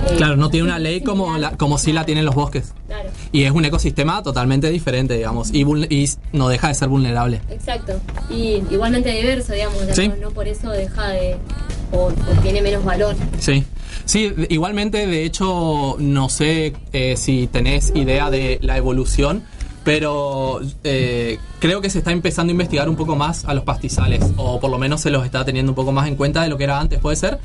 [0.09, 2.73] Eh, Claro, no tiene una ley como, la, como si la tienen los bosques.
[2.87, 5.65] Claro, Y es un ecosistema totalmente diferente, digamos, y,
[6.33, 7.41] no deja de ser vulnerable.
[7.51, 7.95] exacto.
[8.31, 10.09] Y igualmente diverso, digamos, Sí.
[10.09, 11.37] no, no por eso deja de.
[11.93, 13.15] o, o tiene menos valor.
[13.39, 13.65] Sí.
[14.05, 19.45] Sí, igualmente, de hecho, no sé eh, si tenés idea de la evolución,
[19.85, 24.25] pero eh, creo que se está empezando a investigar un poco más a los pastizales,
[24.37, 26.59] o por lo menos se los está teniendo un poco más en cuenta de lo
[26.59, 27.39] que era antes, ¿puede ser?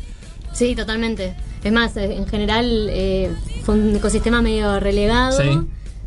[0.56, 1.36] Sí, totalmente.
[1.64, 3.32] Es más, eh, en general eh,
[3.64, 5.40] fue un ecosistema medio relegado.
[5.42, 5.60] Sí.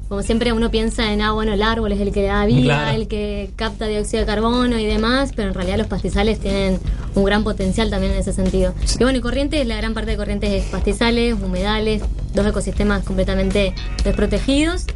[0.08, 2.96] Como siempre uno piensa en, ah, bueno, el árbol es el que da vida, Claro.
[2.96, 6.80] el que capta dióxido de carbono y demás, pero en realidad los pastizales tienen
[7.14, 8.72] un gran potencial también en ese sentido.
[8.98, 13.74] Y bueno, y Corrientes, la gran parte de Corrientes es pastizales, humedales, dos ecosistemas completamente
[14.02, 14.86] desprotegidos.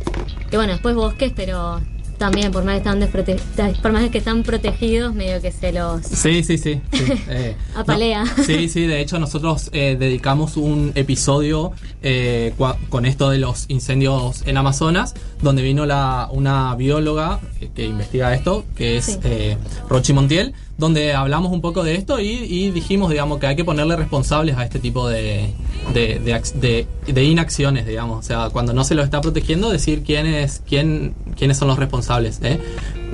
[0.50, 1.82] Y bueno, después bosques, pero
[2.22, 6.02] también por más que están desprote- por más que están protegidos, medio que se los
[6.06, 6.80] Sí, sí, sí.
[6.92, 7.02] sí.
[7.28, 8.22] Eh, Apalea.
[8.22, 12.54] no, sí, sí, de hecho nosotros eh, dedicamos un episodio eh,
[12.90, 18.32] con esto de los incendios en Amazonas, donde vino la, una bióloga que, que investiga
[18.34, 19.18] esto, que es Sí.
[19.24, 19.56] eh,
[19.88, 23.64] Rochi Montiel, donde hablamos un poco de esto y, y dijimos, digamos, que hay que
[23.64, 25.50] ponerle responsables a este tipo de,
[25.94, 28.18] de, de de- inacciones, digamos.
[28.18, 31.78] O sea, cuando no se los está protegiendo, decir quién es, quién, quiénes son los
[31.78, 32.40] responsables.
[32.42, 32.58] ¿eh?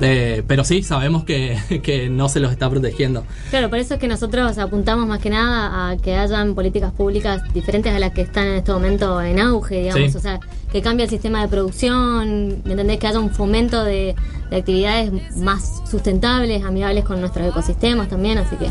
[0.01, 3.25] Eh, pero sí, sabemos que, que no se los está protegiendo.
[3.49, 7.41] Claro, por eso es que nosotros apuntamos más que nada a que hayan políticas públicas
[7.53, 10.11] diferentes a las que están en este momento en auge, digamos.
[10.11, 10.17] Sí.
[10.17, 10.39] O sea,
[10.71, 12.99] que cambie el sistema de producción, ¿me entendés?
[12.99, 14.15] Que haya un fomento de,
[14.49, 18.67] de actividades más sustentables, amigables con nuestros ecosistemas también, así que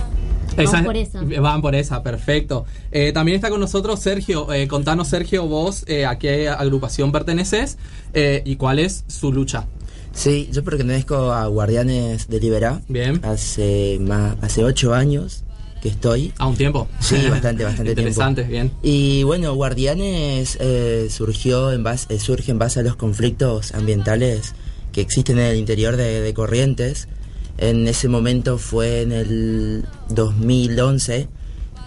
[0.63, 1.21] Esa- por esa.
[1.41, 2.65] Van por esa, perfecto.
[2.91, 4.53] Eh, también está con nosotros Sergio.
[4.53, 7.79] Eh, contanos, Sergio, vos eh, a qué agrupación perteneces
[8.15, 9.67] eh, y cuál es su lucha.
[10.19, 12.83] Sí, yo pertenezco a Guardianes de Liberá.
[12.89, 13.21] Bien.
[13.25, 15.45] Hace más, hace ocho años
[15.81, 16.33] que estoy.
[16.39, 16.89] A un tiempo.
[16.99, 18.75] Sí, bastante, bastante Interesante, tiempo.
[18.83, 18.93] bien.
[18.93, 24.57] Y bueno, Guardianes eh, surgió en base, eh, surge en base a los conflictos ambientales
[24.91, 27.07] que existen en el interior de, de Corrientes.
[27.57, 31.29] En ese momento fue en el 2011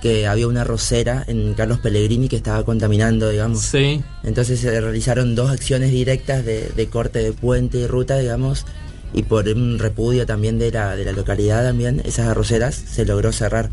[0.02, 3.62] que había una rosera en Carlos Pellegrini que estaba contaminando, digamos.
[3.62, 4.02] Sí.
[4.24, 8.66] Entonces se realizaron dos acciones directas de, de corte de puente y ruta, digamos,
[9.14, 13.32] y por un repudio también de la, de la localidad también, esas arroceras se logró
[13.32, 13.70] cerrar.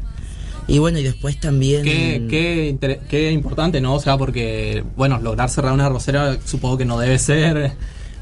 [0.66, 1.82] Y bueno, y después también...
[1.82, 3.94] Qué, qué, qué importante, ¿no?
[3.94, 7.72] O sea, porque, bueno, lograr cerrar una rosera supongo que no debe ser.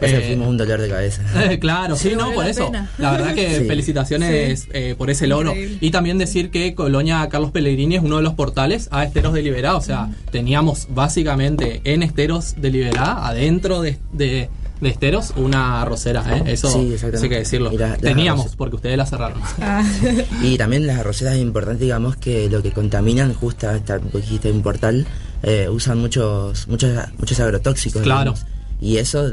[0.00, 1.22] O sea, eh, fuimos un dolor de cabeza.
[1.60, 2.66] Claro, sí, no, por la eso.
[2.66, 2.90] pena.
[2.98, 3.64] La verdad que Sí.
[3.66, 5.50] felicitaciones eh, por ese logro.
[5.50, 5.78] Increíble.
[5.80, 9.42] Y también decir que Colonia Carlos Pellegrini es uno de los portales a Esteros de
[9.42, 9.74] Liberá.
[9.76, 16.22] O sea, teníamos básicamente en Esteros de Liberá, adentro de, de, de Esteros, una arrocera.
[16.36, 16.42] ¿eh?
[16.46, 17.70] Eso Sí, hay que decirlo.
[17.72, 18.56] La- teníamos, arroceras.
[18.56, 19.40] porque ustedes la cerraron.
[20.42, 24.50] Y también las arroceras es importante, digamos, que lo que contaminan, justo esta, vos dijiste
[24.52, 25.06] un portal,
[25.42, 28.02] eh, usan muchos, muchos, muchos agrotóxicos.
[28.02, 28.32] Claro.
[28.32, 28.46] digamos.
[28.80, 29.30] Y eso,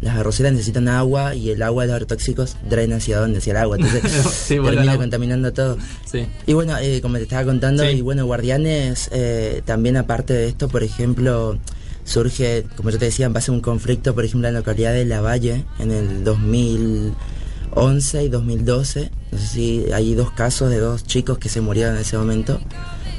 [0.00, 3.56] las arroceras necesitan agua y el agua de los agrotóxicos drena hacia dónde, hacia el
[3.56, 3.76] agua.
[3.78, 4.12] Entonces
[4.46, 5.78] Sí, termina contaminando todo.
[6.04, 6.26] Sí.
[6.46, 7.90] Y bueno, eh, como te estaba contando, Sí.
[7.90, 11.58] y bueno, Guardianes, eh, también aparte de esto, por ejemplo,
[12.04, 14.92] surge, como yo te decía, en base a un conflicto, por ejemplo, en la localidad
[14.92, 19.10] de La Valle, en el 2011 y 2012.
[19.30, 22.60] No sé si hay dos casos de dos chicos que se murieron en ese momento,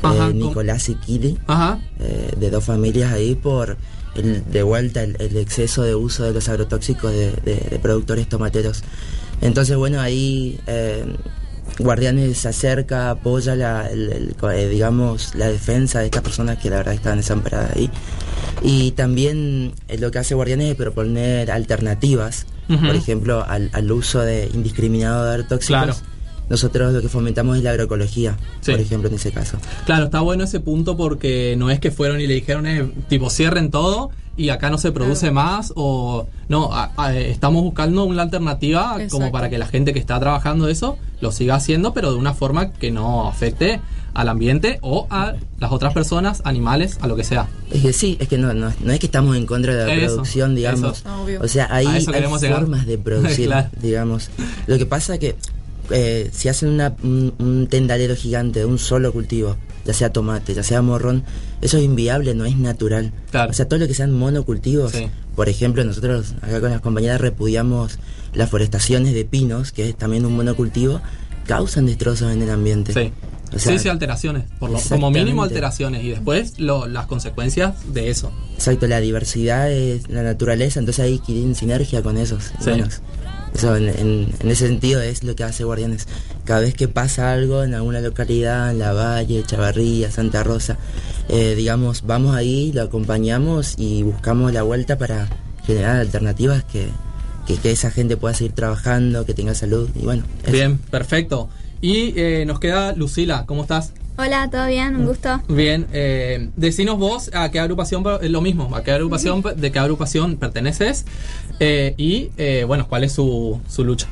[0.03, 0.33] Ajá, eh.
[0.33, 1.79] Nicolás y Kili, Ajá.
[1.99, 3.77] eh, de dos familias ahí por...
[4.15, 8.27] El, de vuelta el, el exceso de uso de los agrotóxicos de, de- de productores
[8.29, 8.83] tomateros.
[9.41, 11.03] Entonces, bueno, ahí eh,
[11.79, 16.69] Guardianes se acerca, apoya la, el- el- eh, digamos, la defensa de estas personas que
[16.69, 17.89] la verdad estaban desamparadas ahí.
[18.61, 24.21] Y también eh, lo que hace Guardianes es proponer alternativas, por ejemplo, al, al uso
[24.21, 25.83] de indiscriminado de agrotóxicos.
[25.83, 25.95] Claro.
[26.49, 28.71] Nosotros lo que fomentamos es la agroecología, Sí.
[28.71, 29.57] por ejemplo, en ese caso.
[29.85, 33.29] Claro, está bueno ese punto porque no es que fueron y le dijeron, eh, tipo,
[33.29, 38.23] cierren todo y acá no se produce más o no, a- a- estamos buscando una
[38.23, 42.17] alternativa como para que la gente que está trabajando eso lo siga haciendo, pero de
[42.17, 43.79] una forma que no afecte
[44.13, 47.47] al ambiente o a las otras personas, animales, a lo que sea.
[47.71, 49.93] Es que sí, es que no, no, no es que estamos en contra de la
[49.93, 50.99] Eso, producción, digamos.
[50.99, 51.41] eso.
[51.41, 53.69] O sea, hay, A eso hay formas de producir, Claro.
[53.81, 54.29] digamos.
[54.67, 55.35] Lo que pasa que
[55.91, 60.53] eh, si hacen una- un, un tendalero gigante de un solo cultivo, ya sea tomate,
[60.53, 61.23] ya sea morrón,
[61.61, 63.11] eso es inviable, no es natural.
[63.31, 63.51] Claro.
[63.51, 65.07] O sea, todo lo que sean monocultivos, Sí.
[65.35, 67.99] por ejemplo, nosotros acá con las compañeras repudiamos
[68.33, 71.01] las forestaciones de pinos, que es también un monocultivo,
[71.47, 72.93] causan destrozos en el ambiente.
[72.93, 73.11] Sí.
[73.55, 77.75] O sea, sí, sí, alteraciones, por lo, como mínimo alteraciones y después lo- las consecuencias
[77.93, 78.31] de eso.
[78.55, 82.45] Exacto, la diversidad es la naturaleza, entonces hay que ir en sinergia con esos.
[82.45, 82.69] Sí.
[82.71, 82.87] Bueno,
[83.53, 86.07] eso en, en- ese sentido es lo que hace Guardianes.
[86.45, 90.77] Cada vez que pasa algo en alguna localidad, en La Valle, Chavarría, Santa Rosa,
[91.29, 95.27] eh, digamos, vamos ahí, lo acompañamos y buscamos la vuelta para
[95.65, 96.87] generar alternativas que,
[97.47, 100.23] que, esa gente pueda seguir trabajando, que tenga salud y bueno.
[100.51, 101.49] Bien, perfecto.
[101.81, 103.93] Y eh, nos queda Lucila, ¿cómo estás?
[104.17, 104.95] Hola, ¿todo bien?
[104.95, 105.41] Un gusto.
[105.47, 109.79] Bien, eh, decinos vos a qué agrupación, es lo mismo, a qué agrupación, de qué
[109.79, 111.05] agrupación perteneces
[111.59, 114.07] eh, y, eh, bueno, cuál es su, su lucha.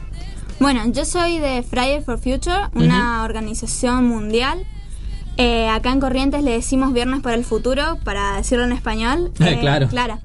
[0.60, 4.66] Bueno, yo soy de Friday for Future, una organización mundial.
[5.38, 9.32] Eh, acá en Corrientes le decimos Viernes para el Futuro, para decirlo en español.
[9.40, 9.88] Eh, claro.
[9.88, 10.20] Claro.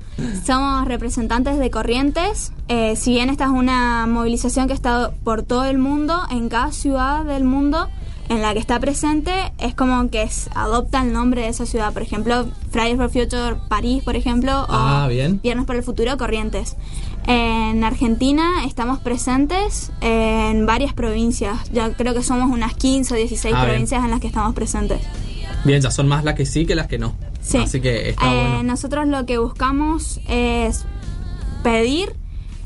[0.45, 2.53] Somos representantes de Corrientes.
[2.69, 6.49] Eh, si bien esta es una movilización que ha estado por todo el mundo, en
[6.49, 7.89] cada ciudad del mundo
[8.29, 11.93] en la que está presente, es como que es- adopta el nombre de esa ciudad.
[11.93, 14.63] Por ejemplo, Friday for Future París, por ejemplo.
[14.63, 15.41] o Ah, bien.
[15.43, 16.77] Viernes para el Futuro, Corrientes.
[17.29, 21.59] En Argentina estamos presentes en varias provincias.
[21.73, 23.71] Ya creo que somos unas 15 o 16 Ah, bien.
[23.73, 25.01] provincias en las que estamos presentes.
[25.65, 27.15] Bien, ya son más las que sí que las que no.
[27.41, 27.59] Sí.
[27.59, 28.63] Así que está Eh, bueno.
[28.65, 30.85] Nosotros lo que buscamos es
[31.65, 32.15] pedir,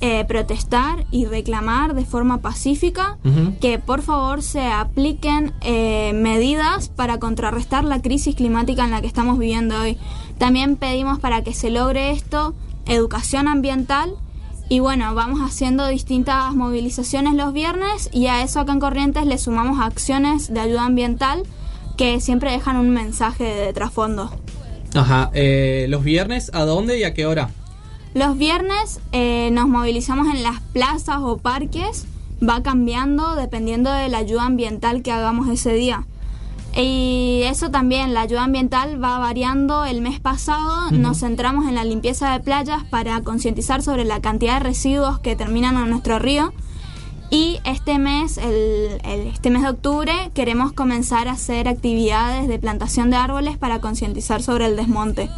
[0.00, 3.18] eh, protestar y reclamar de forma pacífica
[3.60, 9.06] que por favor se apliquen eh, medidas para contrarrestar la crisis climática en la que
[9.06, 9.98] estamos viviendo hoy.
[10.38, 12.54] También pedimos para que se logre esto
[12.86, 14.14] educación ambiental
[14.70, 19.36] y bueno, vamos haciendo distintas movilizaciones los viernes y a eso acá en Corrientes le
[19.36, 21.42] sumamos acciones de ayuda ambiental
[21.96, 24.30] que siempre dejan un mensaje de trasfondo.
[24.94, 27.50] Ajá, eh, los viernes, ¿a dónde y a qué hora?
[28.14, 32.06] Los viernes eh, nos movilizamos en las plazas o parques,
[32.46, 36.04] va cambiando dependiendo de la ayuda ambiental que hagamos ese día.
[36.76, 39.84] Y eso también, la ayuda ambiental va variando.
[39.84, 44.54] El mes pasado nos centramos en la limpieza de playas para concientizar sobre la cantidad
[44.54, 46.52] de residuos que terminan en nuestro río.
[47.28, 52.58] Y este mes, el, el- este mes de octubre, queremos comenzar a hacer actividades de
[52.58, 55.28] plantación de árboles para concientizar sobre el desmonte.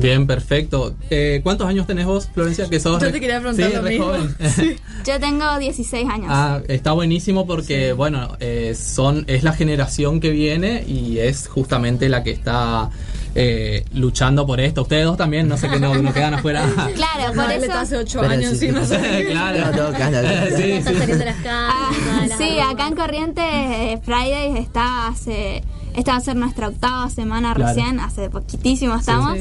[0.00, 0.94] Bien, perfecto.
[1.10, 2.68] Eh, ¿Cuántos años tenés vos, Florencia?
[2.68, 4.06] Que sos Yo te quería preguntar Sí, lo mismo.
[4.06, 4.36] joven.
[5.06, 6.26] Yo tengo 16 años.
[6.28, 12.08] Ah, está buenísimo porque, bueno, eh, son es la generación que viene y es justamente
[12.08, 12.90] la que está
[13.34, 14.82] eh, luchando por esto.
[14.82, 16.64] Ustedes dos también, no sé qué no, no quedan afuera.
[16.94, 17.72] Claro, por eso.
[17.72, 18.66] hace 8 Pero años sí.
[18.66, 19.26] y no sé.
[19.30, 19.92] claro.
[19.92, 20.56] No.
[20.56, 21.34] Sí, las.
[21.48, 21.90] Ah,
[22.38, 25.62] sí, acá en Corrientes eh, Fridays está hace.
[25.96, 27.74] Esta va a ser nuestra octava semana Claro.
[27.74, 29.38] recién, hace poquitísimo estamos.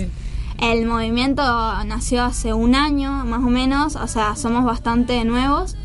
[0.60, 1.43] El movimiento
[1.86, 5.76] nació hace un año más o menos, o sea, somos bastante nuevos.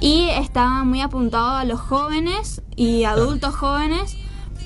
[0.00, 4.16] Y está muy apuntado a los jóvenes y adultos jóvenes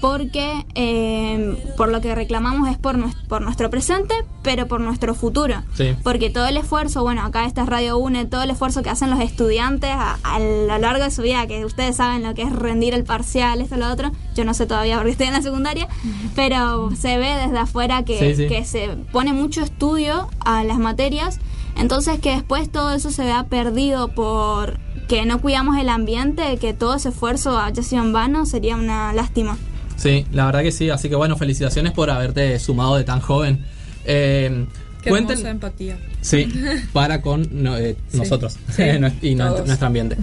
[0.01, 5.14] porque eh, por lo que reclamamos es por, nues- por nuestro presente, pero por nuestro
[5.14, 5.57] futuro.
[5.74, 5.94] Sí.
[6.03, 9.11] Porque todo el esfuerzo, bueno, acá esta es Radio UNE, todo el esfuerzo que hacen
[9.11, 12.53] los estudiantes a, a lo largo de su vida, que ustedes saben lo que es
[12.53, 15.88] rendir el parcial, esto, lo otro, yo no sé todavía porque estoy en la secundaria,
[16.34, 18.48] pero se ve desde afuera que, Sí, sí.
[18.48, 21.38] que se pone mucho estudio a las materias,
[21.76, 24.78] entonces que después todo eso se vea perdido por
[25.09, 29.12] que no cuidamos el ambiente, que todo ese esfuerzo haya sido en vano, sería una
[29.12, 29.57] lástima.
[30.01, 30.88] Sí, la verdad que sí.
[30.88, 33.64] Así que, bueno, felicitaciones por haberte sumado de tan joven.
[34.07, 34.64] Eh,
[35.03, 35.98] Qué cuenten, empatía.
[36.20, 36.46] Sí,
[36.92, 38.82] para con no, eh, Sí, nosotros sí,
[39.22, 39.66] y todos.
[39.66, 40.16] nuestro ambiente.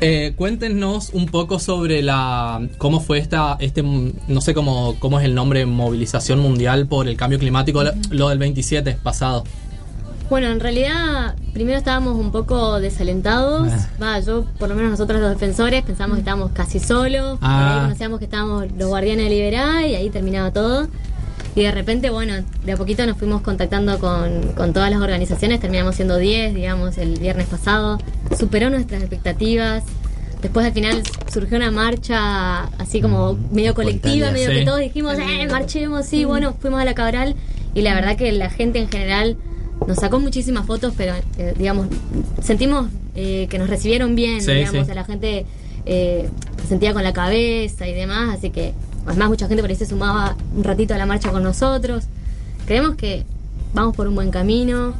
[0.00, 5.24] Eh, cuéntenos un poco sobre la cómo fue esta este no sé cómo cómo es
[5.24, 9.44] el nombre movilización mundial por el cambio climático lo- lo del 27 pasado.
[10.30, 13.68] Bueno, en realidad, primero estábamos un poco desalentados.
[13.72, 13.88] Ah.
[14.00, 17.36] Va, yo, por lo menos nosotros los defensores, pensábamos que estábamos casi solos.
[17.42, 17.74] Ah.
[17.74, 20.86] ahí conocíamos que estábamos los guardianes de Liberá y ahí terminaba todo.
[21.56, 25.58] Y de repente, bueno, de a poquito nos fuimos contactando con, con todas las organizaciones,
[25.58, 27.98] terminamos siendo 10, digamos, el viernes pasado.
[28.38, 29.82] Superó nuestras expectativas.
[30.42, 34.58] Después al final surgió una marcha así como medio colectiva, medio sí.
[34.58, 37.34] que todos dijimos, eh, marchemos, sí, bueno, fuimos a la Cabral
[37.74, 39.36] y la verdad que la gente en general
[39.86, 41.88] nos sacó muchísimas fotos, pero eh, digamos,
[42.42, 44.92] sentimos eh, que nos recibieron bien, Sí, digamos, sí.
[44.92, 45.46] a la gente
[45.86, 46.28] eh,
[46.62, 48.72] se sentía con la cabeza y demás, así que
[49.06, 52.04] además mucha gente por ahí se sumaba un ratito a la marcha con nosotros.
[52.66, 53.24] Creemos que
[53.74, 54.94] vamos por un buen camino.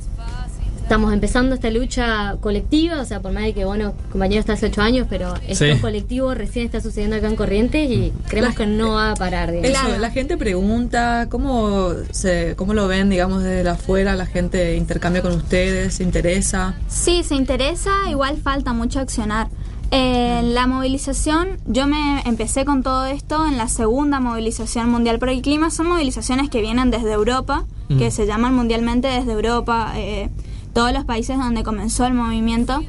[0.90, 4.66] Estamos empezando esta lucha colectiva, o sea, por más de que, bueno, compañero está hace
[4.66, 5.78] ocho años, pero esto Sí.
[5.80, 9.52] colectivo recién está sucediendo acá en Corrientes y creemos que no va a parar.
[9.52, 9.88] digamos.
[9.88, 15.22] Eso, la gente pregunta cómo se, cómo lo ven, digamos, desde afuera, la gente intercambia
[15.22, 16.74] con ustedes, se interesa.
[16.88, 19.46] Sí, se interesa, igual falta mucho accionar.
[19.92, 25.28] Eh, la movilización, yo me empecé con todo esto en la segunda movilización mundial por
[25.28, 25.70] el clima.
[25.70, 27.98] Son movilizaciones que vienen desde Europa, Mm.
[27.98, 30.30] que se llaman mundialmente desde Europa, eh,
[30.72, 32.82] todos los países donde comenzó el movimiento.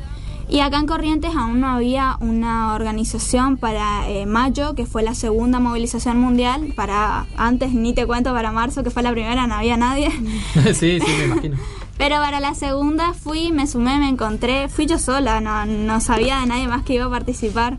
[0.49, 5.15] Y acá en Corrientes aún no había una organización para eh, mayo, que fue la
[5.15, 6.73] segunda movilización mundial.
[6.75, 10.11] Para antes, ni te cuento, para marzo, que fue la primera, no había nadie.
[10.73, 11.57] sí, sí, me imagino.
[11.97, 16.39] Pero para la segunda fui, me sumé, me encontré, fui yo sola, no, no sabía
[16.39, 17.77] de nadie más que iba a participar.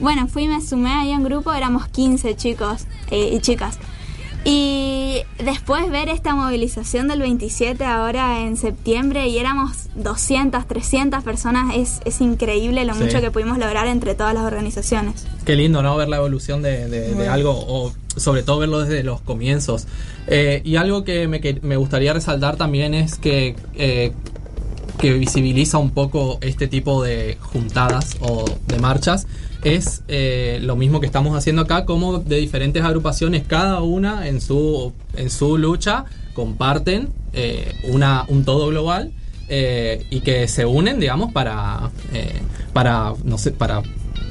[0.00, 3.78] Bueno, fui, me sumé ahí en grupo, éramos 15 chicos eh, y chicas.
[4.44, 11.74] Y después ver esta movilización del 27 ahora en septiembre y éramos 200, 300 personas,
[11.76, 13.02] es, es increíble lo Sí.
[13.04, 15.26] mucho que pudimos lograr entre todas las organizaciones.
[15.44, 15.94] Qué lindo, ¿no?
[15.96, 19.86] Ver la evolución de, de- de algo, o sobre todo verlo desde los comienzos.
[20.26, 24.12] Eh, y algo que me, que me gustaría resaltar también es que, eh,
[24.98, 29.26] que visibiliza un poco este tipo de juntadas o de marchas
[29.64, 34.40] es eh, lo mismo que estamos haciendo acá, como de diferentes agrupaciones, cada una en
[34.40, 36.04] su, en su lucha,
[36.34, 39.12] comparten eh, una, un todo global
[39.48, 42.40] eh, y que se unen, digamos, para, eh,
[42.72, 43.82] para no sé, para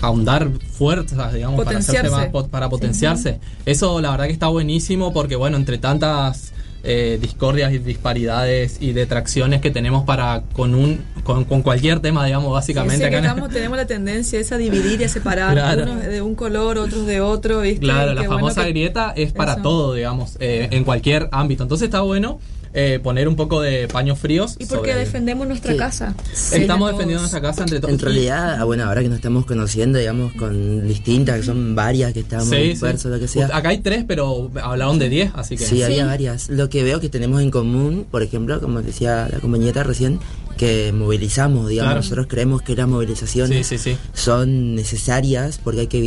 [0.01, 3.39] ahondar fuerzas, digamos, para, hacerse más, para potenciarse.
[3.65, 6.53] Eso la verdad que está buenísimo porque, bueno, entre tantas
[6.83, 12.25] eh, discordias y disparidades y detracciones que tenemos para con un con, con cualquier tema,
[12.25, 13.05] digamos, básicamente.
[13.05, 15.83] Acá estamos, tenemos la tendencia esa a dividir y a separar, Claro.
[15.83, 17.81] unos de un color, otros de otro, ¿viste?
[17.81, 19.61] Claro, la bueno famosa que- grieta es para Eso.
[19.61, 21.63] todo, digamos, eh, en cualquier ámbito.
[21.63, 22.39] Entonces está bueno
[22.73, 24.55] eh, poner un poco de paños fríos.
[24.59, 25.77] Y porque sobre- defendemos nuestra Sí.
[25.77, 26.15] casa.
[26.53, 26.91] Estamos Todos.
[26.91, 27.93] defendiendo nuestra casa entre todos.
[27.93, 32.13] En realidad, ah, bueno, ahora que nos estamos conociendo, digamos, con distintas, que son varias
[32.13, 32.61] que estamos Sí, sí.
[32.69, 33.47] dispersos, lo que sea.
[33.53, 35.65] Acá hay tres, pero hablaron de diez, así que.
[35.65, 36.49] Sí, había varias.
[36.49, 40.19] Lo que veo que tenemos en común, por ejemplo, como decía la compañera recién,
[40.57, 42.01] que movilizamos, digamos, Claro.
[42.01, 43.97] nosotros creemos que las movilizaciones Sí, sí, sí.
[44.13, 46.01] son necesarias porque hay que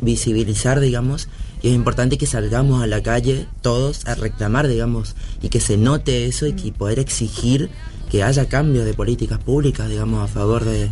[0.00, 1.28] visibilizar, digamos,
[1.62, 5.76] y es importante que salgamos a la calle todos a reclamar, digamos, y que se
[5.76, 7.68] note eso y que poder exigir
[8.10, 10.88] que haya cambios de políticas públicas, digamos, a favor de,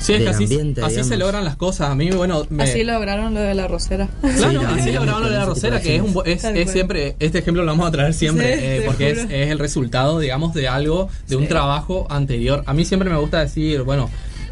[0.00, 0.82] Sí, es del que así, ambiente.
[0.82, 1.90] así se logran las cosas.
[1.90, 4.08] A mí, bueno, me- Así lograron lo de la rosera.
[4.36, 6.70] Claro, Sí, así sí, lograron lo de la rosera, que es, un, bo- es, es
[6.72, 10.18] siempre, este ejemplo lo vamos a traer siempre, Sí, eh, porque es, es el resultado,
[10.18, 12.64] digamos, de algo, de un trabajo anterior.
[12.66, 14.10] A mí siempre me gusta decir, bueno,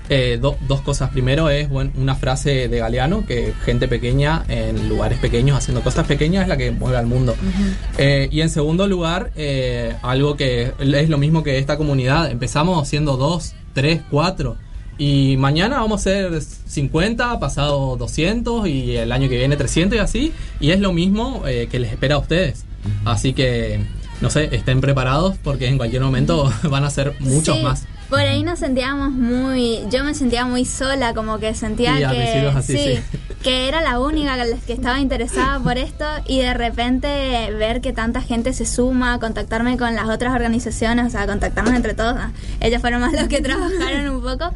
[0.09, 1.11] eh, do- dos cosas.
[1.11, 6.07] Primero es bueno, una frase de Galeano, que gente pequeña en lugares pequeños, haciendo cosas
[6.07, 7.35] pequeñas, es la que mueve al mundo.
[7.99, 12.31] Eh, y en segundo lugar, eh, algo que es lo mismo que esta comunidad.
[12.31, 14.57] Empezamos siendo dos, tres, cuatro.
[14.99, 20.01] Y mañana vamos a ser 50, pasado 200 y el año que viene 300 y
[20.01, 20.33] así.
[20.61, 22.65] Y es lo mismo eh, que les espera a ustedes.
[23.05, 23.81] Así que,
[24.21, 27.87] no sé, estén preparados porque en cualquier momento van a ser muchos Sí, más.
[28.09, 32.79] Por ahí nos sentíamos muy, yo me sentía muy sola, como que sentía que así,
[32.79, 33.01] sí.
[33.43, 37.09] que era la única que- que estaba interesada por esto y de repente
[37.59, 41.95] ver que tanta gente se suma, contactarme con las otras organizaciones, o sea, contactarnos entre
[41.95, 42.15] todos.
[42.15, 42.33] ¿no?
[42.61, 44.53] Ellos fueron más los que trabajaron un poco,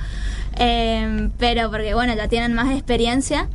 [0.57, 3.49] eh, pero porque bueno, ya tienen más experiencia.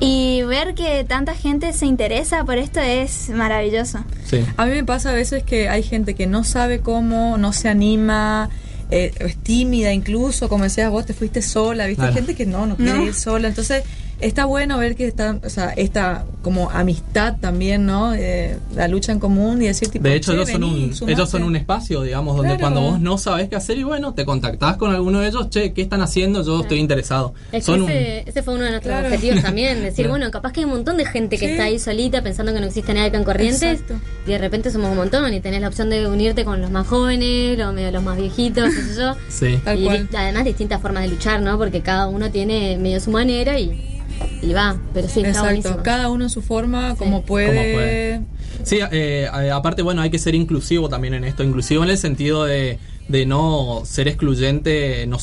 [0.00, 4.04] Y ver que tanta gente se interesa por esto es maravilloso.
[4.24, 4.44] Sí.
[4.56, 7.68] A mí me pasa a veces que hay gente que no sabe cómo, no se
[7.68, 8.48] anima,
[8.90, 12.02] eh, es tímida incluso, como decías vos, te fuiste sola, ¿viste?
[12.02, 12.26] Hay Claro.
[12.26, 13.04] gente que no, no quiere No.
[13.04, 13.48] ir sola.
[13.48, 13.82] Entonces,
[14.20, 18.14] está bueno ver que está, o sea, esta como amistad también, ¿no?
[18.14, 21.12] Eh, la lucha en común y decir, tipo, De hecho, "Che, ellos son, un, sumate".
[21.12, 22.60] ellos son un espacio, digamos, donde Claro.
[22.60, 25.72] cuando vos no sabés qué hacer y bueno, te contactás con alguno de ellos, che,
[25.72, 26.42] ¿qué están haciendo?
[26.44, 27.34] Yo estoy interesado.
[27.52, 29.08] Es que Son un- ese, ese fue uno de nuestros Claro.
[29.08, 30.10] objetivos también, decir, Claro.
[30.10, 31.52] bueno, capaz que hay un montón de gente que Sí.
[31.52, 33.94] está ahí solita pensando que no existe nadie acá en Corrientes Exacto.
[34.26, 36.86] y de repente somos un montón y tenés la opción de unirte con los más
[36.86, 39.14] jóvenes, los, medio los más viejitos, qué sé yo.
[39.28, 39.60] Sí.
[39.64, 40.08] Tal y cual.
[40.08, 41.56] di- además distintas formas de luchar, ¿no?
[41.58, 43.97] Porque cada uno tiene medio su manera y,
[44.42, 45.82] y va, pero sí, está Exacto, buenísimo.
[45.82, 47.48] cada uno en su forma, como puede.
[47.48, 48.20] Como puede.
[48.64, 51.42] Sí, eh, eh, aparte, bueno, hay que ser inclusivo también en esto.
[51.42, 55.06] Inclusivo en el sentido de, de no ser excluyente.
[55.06, 55.18] No,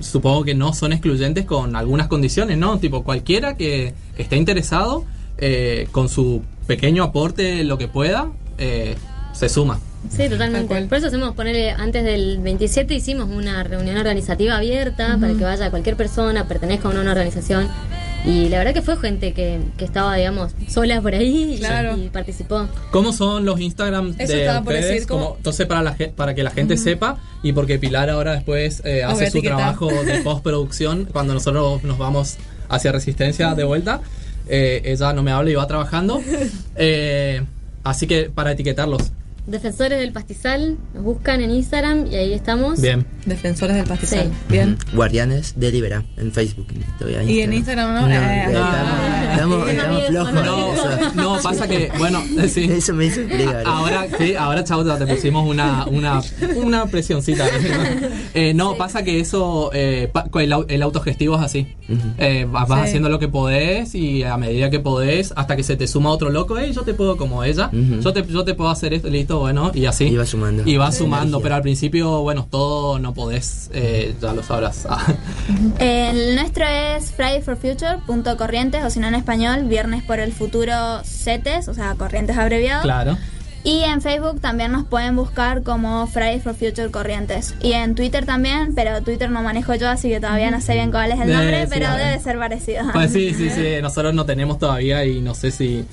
[0.00, 2.78] supongo que no son excluyentes con algunas condiciones, ¿no?
[2.78, 5.04] Tipo, cualquiera que esté interesado,
[5.38, 8.96] eh, con su pequeño aporte, lo que pueda, eh,
[9.32, 9.78] se suma.
[10.10, 10.86] Sí, totalmente.
[10.86, 15.70] Por eso hacemos poner, antes del 27 hicimos una reunión organizativa abierta para que vaya
[15.70, 17.68] cualquier persona, pertenezca a una organización.
[18.26, 21.96] Y la verdad que fue gente que, que estaba, digamos, sola por ahí y- Claro.
[21.96, 22.66] y, participó.
[22.90, 24.92] ¿Cómo son los Instagram Eso de estaba por ustedes?
[24.94, 25.34] decir, ¿cómo?
[25.36, 29.30] Entonces, para, la, para que la gente sepa y porque Pilar ahora después eh, hace
[29.30, 32.36] su trabajo de postproducción cuando nosotros nos vamos
[32.68, 34.00] hacia Resistencia de vuelta.
[34.48, 36.20] eh, ella no me habla y va trabajando.
[36.78, 37.42] Eh,
[37.84, 39.12] así que para etiquetarlos.
[39.46, 42.80] Defensores del pastizal, nos buscan en Instagram y ahí estamos.
[42.80, 43.06] Bien.
[43.26, 44.24] Defensores del pastizal.
[44.28, 44.30] Sí.
[44.48, 44.78] Bien.
[44.94, 46.66] Guardianes de Libera en Facebook.
[47.18, 47.30] Ahí.
[47.32, 48.00] Y en Instagram no.
[48.02, 48.44] No, Eh,
[49.32, 49.68] estamos,
[50.08, 50.34] flojos.
[51.14, 52.64] No, no, pasa que, bueno, sí.
[52.64, 53.20] Eso me hizo.
[53.64, 56.22] Ahora, sí, ahora chavo, te pusimos una, una,
[56.56, 57.44] una presioncita.
[58.34, 61.66] Eh, no, pasa que eso, eh, el, el autogestivo es así.
[62.18, 62.74] Eh, vas Sí.
[62.74, 66.28] haciendo lo que podés y a medida que podés, hasta que se te suma otro
[66.28, 68.00] loco, hey, yo te puedo como ella, Ujú.
[68.02, 70.04] yo, te, yo te puedo hacer esto, listo, bueno, y así.
[70.04, 70.62] Y va sumando.
[70.66, 74.86] Y vas sumando, pero al principio, bueno, todo no podés, eh, ya lo sabrás.
[75.80, 81.74] El nuestro es fridayforfuture.corrientes o si no en español, Viernes por el Futuro CETES, o
[81.74, 82.82] sea, Corrientes abreviado.
[82.82, 83.16] claro.
[83.64, 87.52] Y en Facebook también nos pueden buscar como Fridays for Future Corrientes.
[87.60, 90.92] Y en Twitter también, pero Twitter no manejo yo, así que todavía no sé bien
[90.92, 92.84] cuál es el nombre, pero debe ser parecido.
[92.92, 95.84] Pues sí, sí, sí, nosotros no tenemos todavía y no sé si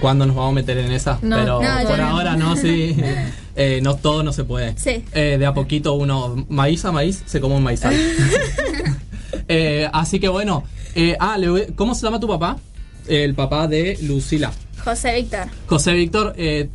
[0.00, 2.96] cuándo nos vamos a meter en esa, No, pero no, por ahora no, sí,
[3.56, 4.78] Eh, no todo no se puede.
[4.78, 5.04] Sí.
[5.12, 7.94] Eh, de a poquito uno, maíz a maíz, se come un maizal.
[9.52, 10.62] Eh, así que bueno,
[11.18, 11.36] ah,
[11.74, 12.56] ¿cómo se llama tu papá?
[13.08, 14.52] El papá de Lucila.
[14.84, 15.46] José Víctor.
[15.66, 16.68] José Víctor, eh,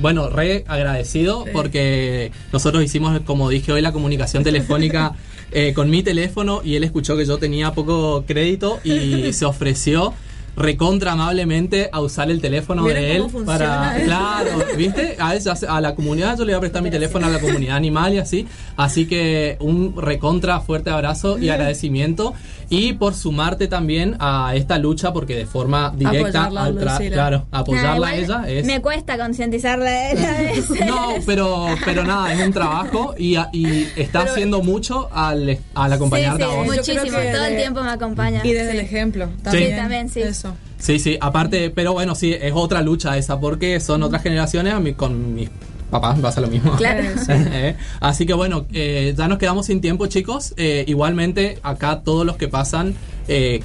[0.00, 5.14] bueno, re agradecido porque nosotros hicimos, como dije hoy, la comunicación telefónica
[5.52, 10.12] eh, con mi teléfono y él escuchó que yo tenía poco crédito y se ofreció
[10.56, 14.04] recontra amablemente a usar el teléfono ¿Vieron de él para eso?
[14.06, 17.30] claro viste a, ella- a la comunidad yo le voy a prestar mi teléfono a
[17.30, 18.46] la comunidad animal y así.
[18.76, 22.34] Así que un recontra fuerte abrazo y agradecimiento
[22.70, 28.06] y por sumarte también a esta lucha porque de forma directa Apoyarla a claro apoyarla
[28.06, 30.86] Nah, a ella es Me cuesta concientizarla de ella.
[30.86, 35.92] no, pero, pero nada, es un trabajo y, y está Pero- haciendo mucho al, al
[35.92, 36.66] acompañarte sí, a sí, vos.
[36.66, 37.18] Yo muchísimo.
[37.32, 38.40] Todo el tiempo me acompaña.
[38.44, 38.78] Y desde Sí.
[38.78, 39.28] el ejemplo.
[39.42, 40.20] También, Sí, también, sí.
[40.22, 40.54] Eso.
[40.78, 44.80] Sí, sí, aparte, pero bueno, sí, es otra lucha esa porque son otras generaciones, a
[44.80, 45.48] mí, con mis
[45.94, 46.72] papás pasa lo mismo.
[46.76, 47.04] Claro.
[47.28, 50.54] Eh, Así que bueno, eh, ya nos quedamos sin tiempo, chicos.
[50.56, 52.94] Eh, igualmente, acá todos los que pasan
[53.28, 53.60] eh,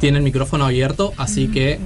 [0.00, 1.78] tienen micrófono abierto, así que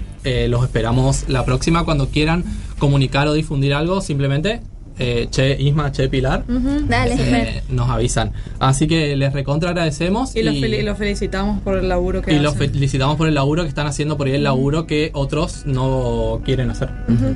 [0.49, 2.45] los esperamos la próxima cuando quieran
[2.79, 4.61] comunicar o difundir algo, simplemente.
[4.99, 7.15] Eh, che Isma, Che Pilar, Dale.
[7.19, 8.33] eh, nos avisan.
[8.59, 12.39] Así que les recontra agradecemos Y los, fel- los felicitamos por el laburo que y
[12.39, 16.41] los felicitamos por el laburo que están haciendo por ahí el laburo que otros no
[16.45, 16.91] quieren hacer.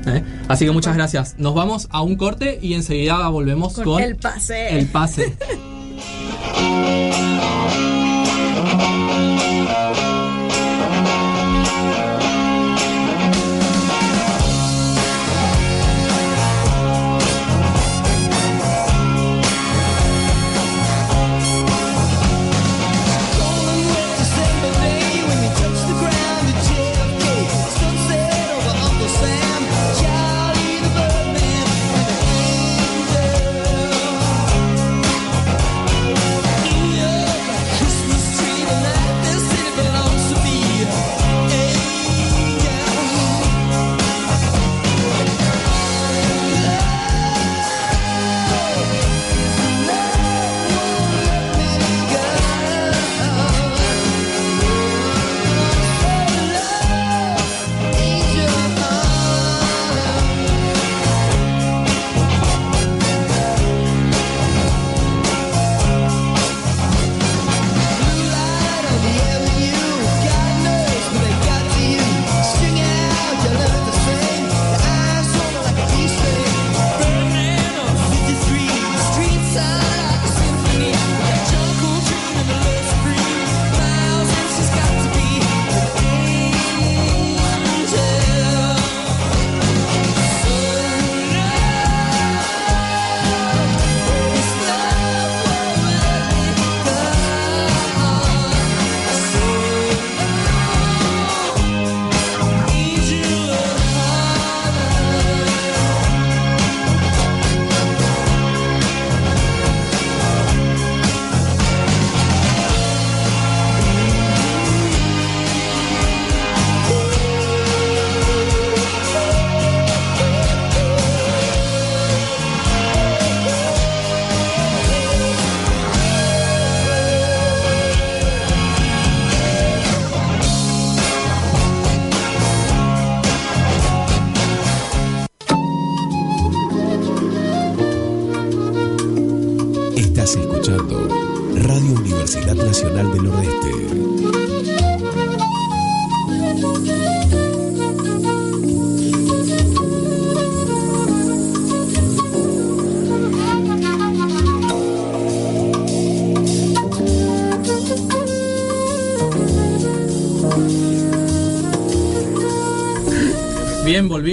[0.06, 0.22] ¿Eh?
[0.48, 1.36] Así que muchas gracias.
[1.38, 4.78] Nos vamos a un corte y enseguida volvemos con, Con el pase.
[4.78, 5.34] el pase.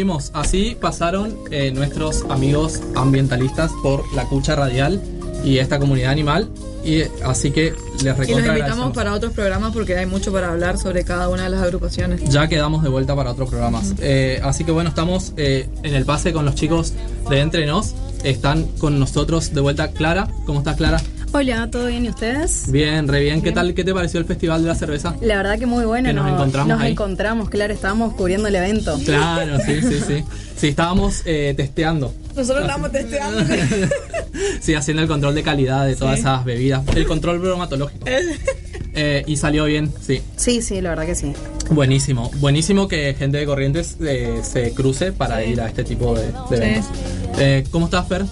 [0.04, 0.32] volvimos.
[0.34, 5.02] Así pasaron eh, nuestros amigos ambientalistas por la cucha radial
[5.44, 6.50] y esta comunidad animal.
[6.84, 7.74] Y eh, así que
[8.04, 11.44] les Y los invitamos para otros programas porque hay mucho para hablar sobre cada una
[11.44, 12.22] de las agrupaciones.
[12.30, 13.94] Ya quedamos de vuelta para otros programas.
[14.00, 16.94] Eh, así que bueno, estamos eh, en el pase con los chicos
[17.30, 17.96] de Entre Nos.
[18.24, 20.28] Están con nosotros de vuelta Clara.
[20.46, 21.02] ¿Cómo estás, Clara?
[21.36, 22.72] Hola, ¿todo bien y ustedes?
[22.72, 23.42] Bien, re bien.
[23.42, 23.74] ¿Qué tal?
[23.74, 25.16] ¿Qué te pareció el Festival de la Cerveza?
[25.20, 26.08] La verdad que muy bueno.
[26.08, 26.92] Que nos encontramos ahí.
[26.92, 29.00] encontramos, claro, estábamos cubriendo el evento.
[29.04, 30.24] Claro, sí, sí, sí.
[30.56, 32.14] Sí, estábamos eh, testeando.
[32.36, 33.42] Nosotros estamos testeando.
[34.62, 36.84] Sí, haciendo el control de calidad de todas esas bebidas.
[36.96, 38.06] El control bromatológico.
[38.96, 40.22] Eh, y salió bien, sí.
[40.38, 41.34] Sí, sí, la verdad que sí.
[41.70, 42.32] Buenísimo.
[42.38, 46.58] Buenísimo que gente de Corrientes eh, se cruce para ir a este tipo de, de
[46.58, 46.86] eventos.
[47.38, 48.24] Eh, ¿Cómo estás, Fer?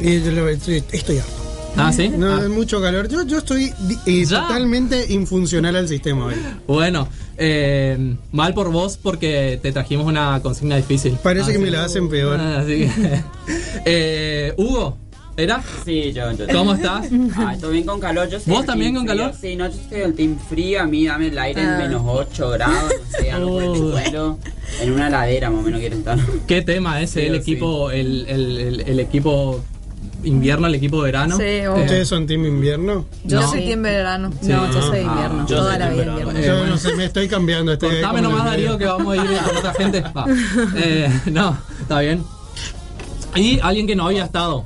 [0.00, 1.39] Yo estoy, estoy harto.
[1.76, 2.08] Ah, ¿sí?
[2.08, 2.40] No, Ah.
[2.42, 3.08] hay mucho calor.
[3.08, 3.72] Yo, yo estoy
[4.06, 6.34] eh, totalmente infuncional al sistema hoy.
[6.66, 7.08] Bueno,
[7.38, 11.16] eh, mal por vos porque te trajimos una consigna difícil.
[11.22, 12.38] Parece que Así- me la hacen peor.
[12.40, 13.20] Ah, Así que-
[13.86, 14.98] Eh, Hugo,
[15.36, 15.62] ¿era?
[15.84, 16.46] Sí, yo, yo.
[16.52, 17.06] ¿Cómo estás?
[17.36, 18.28] Ah, estoy bien con calor.
[18.28, 19.16] Yo soy ¿Vos también con frío.
[19.16, 19.34] calor?
[19.40, 20.82] Sí, no, yo soy del team frío.
[20.82, 21.72] A mí dame el aire Ah.
[21.72, 24.38] en menos 8 grados, no sé, algo por el suelo.
[24.82, 26.18] En una ladera más o menos quiero estar.
[26.46, 27.20] ¿Qué tema ese?
[27.22, 27.40] Sí, el sí.
[27.52, 29.60] equipo, el, el- el- el equipo
[30.24, 31.36] invierno, el equipo verano.
[31.36, 33.06] Sí, Eh, ¿Ustedes son team invierno?
[33.24, 33.50] Yo No.
[33.50, 34.30] soy team verano.
[34.40, 34.48] Sí.
[34.48, 36.38] No, yo soy Ah, invierno, yo toda soy la vida invierno.
[36.38, 36.70] Eh, Yo bueno.
[36.72, 37.72] no sé, me estoy cambiando.
[37.72, 40.00] Estoy ahí Contame nomás, Darío, que vamos a ir con otra gente.
[40.16, 40.26] Va.
[40.76, 42.22] Eh, no, está bien.
[43.36, 44.64] Y alguien que no había estado.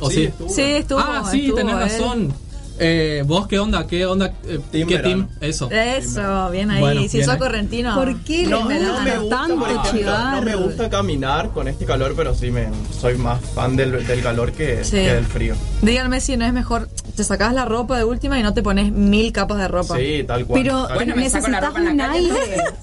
[0.00, 0.30] ¿O sí?
[0.48, 0.98] Sí, estuvo.
[0.98, 1.80] ah, sí, estuvo tenés él.
[1.80, 2.34] razón.
[2.78, 3.86] Eh, ¿Vos qué onda?
[3.86, 4.32] ¿Qué onda?
[4.46, 5.28] Eh, Team ¿Qué verano.
[5.28, 5.28] team?
[5.40, 5.70] Eso.
[5.70, 6.80] Eso, bien ahí.
[6.80, 7.38] Bueno, si bien sos ahí.
[7.40, 7.94] correntino.
[7.94, 10.34] ¿Por qué No, les no me gusta tanto ejemplo, chivar?
[10.34, 12.68] no me gusta caminar con este calor, pero sí me
[12.98, 14.92] soy más fan del, del calor que, Sí.
[14.92, 15.54] que del frío.
[15.82, 16.88] Díganme si no es mejor.
[17.16, 19.96] Te sacás la ropa de última y no te pones mil capas de ropa.
[19.98, 20.62] Sí, tal cual.
[20.62, 22.34] Pero Tal Bueno, necesitas un aire.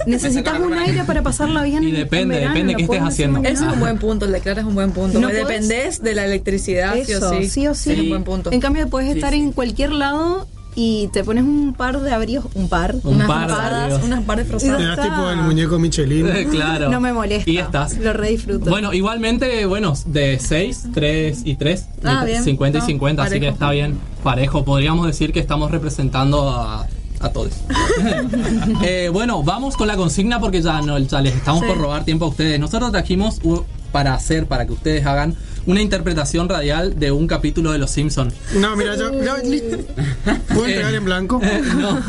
[0.06, 1.84] Necesitas la un aire para pasarla bien.
[1.84, 3.40] Y depende, en verano, depende qué estés haciendo.
[3.40, 5.20] Ese es un buen punto, el de Clara es un buen punto.
[5.20, 7.50] No dependés de la electricidad, sí Eso, o sí.
[7.50, 7.92] sí o sí.
[7.94, 8.52] Es un buen punto.
[8.52, 12.46] En cambio, puedes estar en cualquier lado y te pones un par de abrigos.
[12.56, 12.96] Un par.
[13.04, 14.04] Un unas par abrigos.
[14.04, 14.98] unas par de Te frazadas.
[14.98, 16.28] das tipo el muñeco Michelin.
[16.52, 16.90] claro.
[16.90, 17.50] No me molesta.
[17.50, 17.98] Y estás.
[17.98, 18.70] Lo re disfruto.
[18.70, 22.44] Bueno, igualmente, bueno, de 6, 3 y 3, Ah, bien.
[22.44, 23.54] 50 y No, 50, así que parejo.
[23.54, 24.64] está bien parejo.
[24.64, 26.88] Podríamos decir que estamos representando a,
[27.20, 27.52] a todos.
[28.84, 31.68] Eh, bueno, vamos con la consigna porque ya, no, ya les estamos Sí.
[31.68, 32.60] por robar tiempo a ustedes.
[32.60, 33.40] Nosotros trajimos
[33.92, 35.36] para hacer, para que ustedes hagan
[35.66, 38.34] una interpretación radial de un capítulo de Los Simpsons.
[38.56, 39.12] No, mira, yo.
[39.24, 39.78] yo listo.
[40.48, 41.40] ¿Puedo Eh, entregar en blanco?
[41.78, 42.00] no.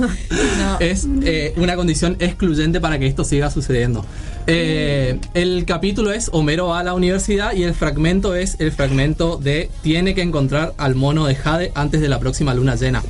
[0.79, 4.05] Es eh, una condición excluyente para que esto siga sucediendo.
[4.47, 9.37] Eh, el capítulo es Homero va a la universidad y el fragmento es el fragmento
[9.37, 13.03] de tiene que encontrar al mono de Jade antes de la próxima luna llena.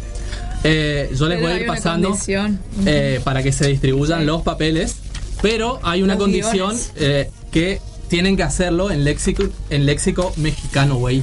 [0.64, 2.58] Eh, yo les Pero voy a ir pasando condición.
[2.86, 4.96] eh, para que se distribuyan los papeles,
[5.40, 10.96] pero hay una Los condición eh, que tienen que hacerlo en léxico, en léxico mexicano,
[10.96, 11.22] güey.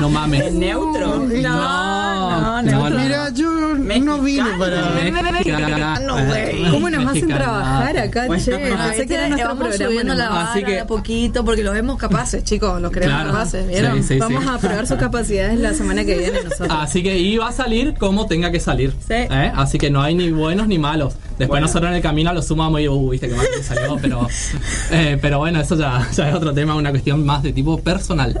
[0.00, 0.42] No mames.
[0.46, 1.26] ¿Es neutro?
[1.26, 4.90] No, no, no, Mira, yo no vine para.
[5.32, 6.70] Mexicano, güey.
[6.70, 8.52] ¿Cómo nos hacen trabajar acá, Bueno, che?
[8.56, 9.90] Pensé que era nuestro vamos programa.
[9.90, 12.80] subiendo la vara Así que- de a poquito porque los vemos capaces, chicos.
[12.80, 13.32] Los creemos Claro.
[13.32, 14.02] capaces, ¿vieron?
[14.02, 14.50] Sí, sí, Vamos sí.
[14.52, 16.68] a probar sus capacidades la semana que viene nosotros.
[16.70, 18.92] Así que va a salir como tenga que salir.
[19.06, 19.14] Sí.
[19.14, 19.52] ¿Eh?
[19.54, 21.14] Así que no hay ni buenos ni malos.
[21.30, 21.66] Después Bueno.
[21.66, 24.26] nosotros en el camino lo sumamos y uh, viste que mal que salió, pero,
[24.90, 28.36] eh, pero bueno, eso ya, ya es otro tema, una cuestión más de tipo personal.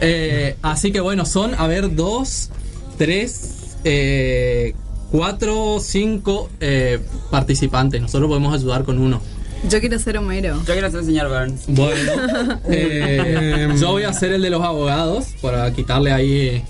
[0.00, 2.50] Eh, así que bueno, son, a ver, dos,
[2.98, 4.74] tres, eh,
[5.10, 7.00] cuatro, cinco eh,
[7.30, 8.00] participantes.
[8.00, 9.20] Nosotros podemos ayudar con uno.
[9.68, 10.58] Yo quiero ser Homero.
[10.66, 11.64] Yo quiero ser el señor Burns.
[11.68, 12.12] Bueno,
[12.68, 16.64] eh, yo voy a hacer el de los abogados para quitarle ahí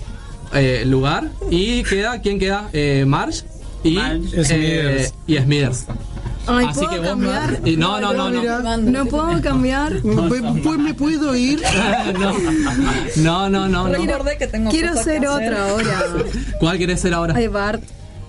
[0.53, 1.29] eh, lugar.
[1.49, 2.69] Y queda, ¿quién queda?
[2.73, 3.43] Eh, Marge
[3.83, 3.95] y.
[3.95, 5.13] Smithers.
[5.25, 5.85] y Smithers.
[6.47, 7.61] Ay, Así ¿puedo que vos, cambiar?
[7.65, 8.39] y no, no, no, no.
[8.41, 9.93] Mira, No puedo cambiar.
[10.63, 11.61] pues, me puedo ir.
[13.17, 13.93] No, no, no, no.
[13.95, 16.03] Recordé que tengo Quiero ser otra ahora.
[16.59, 17.33] ¿Cuál querés ser ahora?
[17.35, 17.83] Ay, Bart.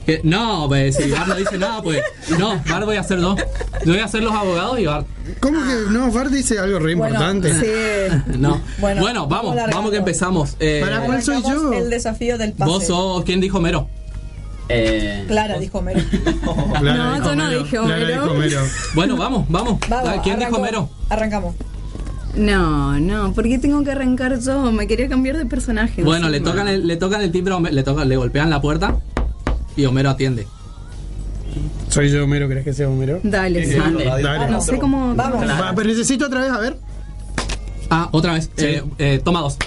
[0.06, 2.02] Que- No, pues si Bart no dice nada, pues.
[2.38, 3.20] No, Bart voy a hacer.
[3.20, 3.36] Yo
[3.86, 5.06] voy a hacer los abogados y Bart.
[5.40, 6.10] ¿Cómo que no?
[6.10, 7.52] Bart dice algo re importante.
[7.60, 8.36] Sí.
[8.38, 8.60] No.
[8.78, 10.56] Bueno, Bueno, vamos, vamos que empezamos.
[10.58, 11.72] Eh, ¿Para cuál soy yo?
[11.72, 12.70] El desafío del pase.
[12.70, 13.88] vos sos, ¿quién dijo Mero?
[14.74, 16.00] Eh, Clara dijo Homero.
[16.80, 18.06] Clara No, dijo yo no Homero, dije Homero.
[18.22, 18.60] dijo Homero.
[18.94, 19.78] Bueno, vamos, vamos.
[19.88, 20.60] Vamos, ¿Quién dijo arrancó.
[20.62, 20.90] Mero?
[21.08, 21.54] Arrancamos.
[22.34, 24.72] No, no, ¿por qué tengo que arrancar yo?
[24.72, 26.02] Me quería cambiar de personaje.
[26.02, 28.96] Bueno, le tocan el, le tocan el timbre, le tocan, le golpean la puerta
[29.76, 30.46] y Homero atiende.
[31.88, 33.20] Soy yo, Homero, ¿crees que sea Homero?
[33.22, 33.76] Dale, sí.
[33.76, 34.50] Dale.
[34.50, 35.14] No sé cómo.
[35.14, 35.46] Vamos.
[35.46, 36.76] Va, pero necesito otra vez, a ver.
[37.90, 38.50] Ah, otra vez.
[38.56, 39.58] Eh, eh, toma dos.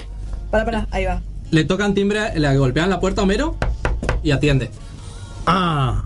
[0.50, 1.22] Para, para, ahí va.
[1.52, 3.56] Le tocan timbre, le golpean la puerta a Homero
[4.24, 4.70] y atiende.
[5.46, 6.04] Ah.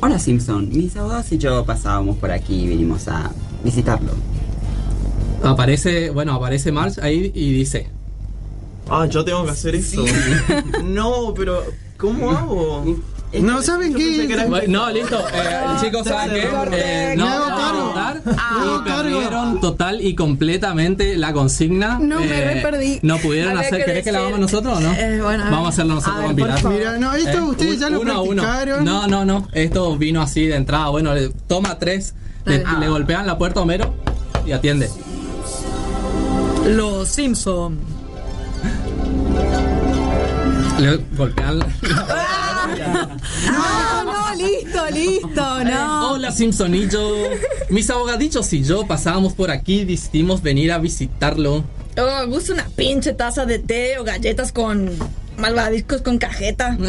[0.00, 3.30] Hola Simpson, mis abogados y yo pasábamos por aquí y vinimos a
[3.62, 4.12] visitarlo.
[5.44, 7.88] Aparece, bueno, aparece Marge ahí y dice.
[8.90, 10.04] Ah, yo tengo que hacer eso.
[10.84, 11.62] no, pero
[11.96, 12.84] ¿cómo hago?
[13.40, 14.26] No, ¿saben qué?
[14.26, 15.18] que No, listo.
[15.32, 16.48] Eh, chicos, ¿saben qué?
[16.72, 17.84] Eh, no, Me hago no, cargo.
[17.88, 18.22] votar.
[18.24, 21.98] Me hago y perdieron total y completamente la consigna.
[22.00, 22.98] No, me Eh, re perdí.
[23.02, 23.78] No pudieron hacer.
[23.78, 24.92] que ¿Querés que la hagamos nosotros o no?
[24.92, 25.44] Eh, bueno.
[25.44, 26.64] Vamos a hacerlo nosotros A ver, con Pilar.
[26.64, 28.42] Mira, no, esto Eh, ustedes ya lo uno a uno.
[28.42, 28.84] practicaron.
[28.84, 29.48] No, no, no.
[29.52, 30.88] Esto vino así de entrada.
[30.88, 32.14] Bueno, le- toma tres.
[32.44, 33.92] Le, le golpean la puerta a Homero
[34.46, 34.88] y atiende.
[36.68, 37.78] Los Simpson.
[40.78, 41.60] Le golpean.
[43.46, 46.12] No, no, listo, listo, no.
[46.12, 47.14] Hola Simpsonillo.
[47.70, 51.64] Mis abogaditos y yo pasábamos por aquí y decidimos venir a visitarlo.
[51.98, 54.90] Oh, gusta una pinche taza de té o galletas con
[55.38, 56.76] malvadiscos con cajeta.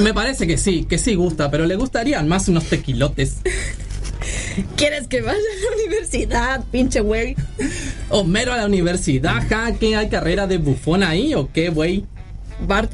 [0.00, 3.36] Me parece que sí, que sí gusta, pero le gustarían más unos tequilotes.
[4.76, 7.36] ¿Quieres que vaya a la universidad, pinche güey?
[8.10, 12.04] Homero a la universidad, ja, ¿qué hay carrera de bufón ahí o qué, güey?
[12.66, 12.92] Bart.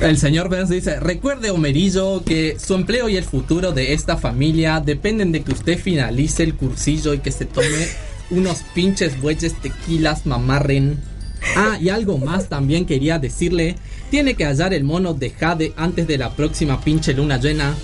[0.00, 4.80] El señor Burns dice, recuerde Homerillo que su empleo y el futuro de esta familia
[4.84, 7.88] dependen de que usted finalice el cursillo y que se tome
[8.30, 11.00] unos pinches bueyes tequilas mamarren.
[11.56, 13.76] Ah, y algo más también quería decirle,
[14.10, 17.74] tiene que hallar el mono de Jade antes de la próxima pinche luna llena.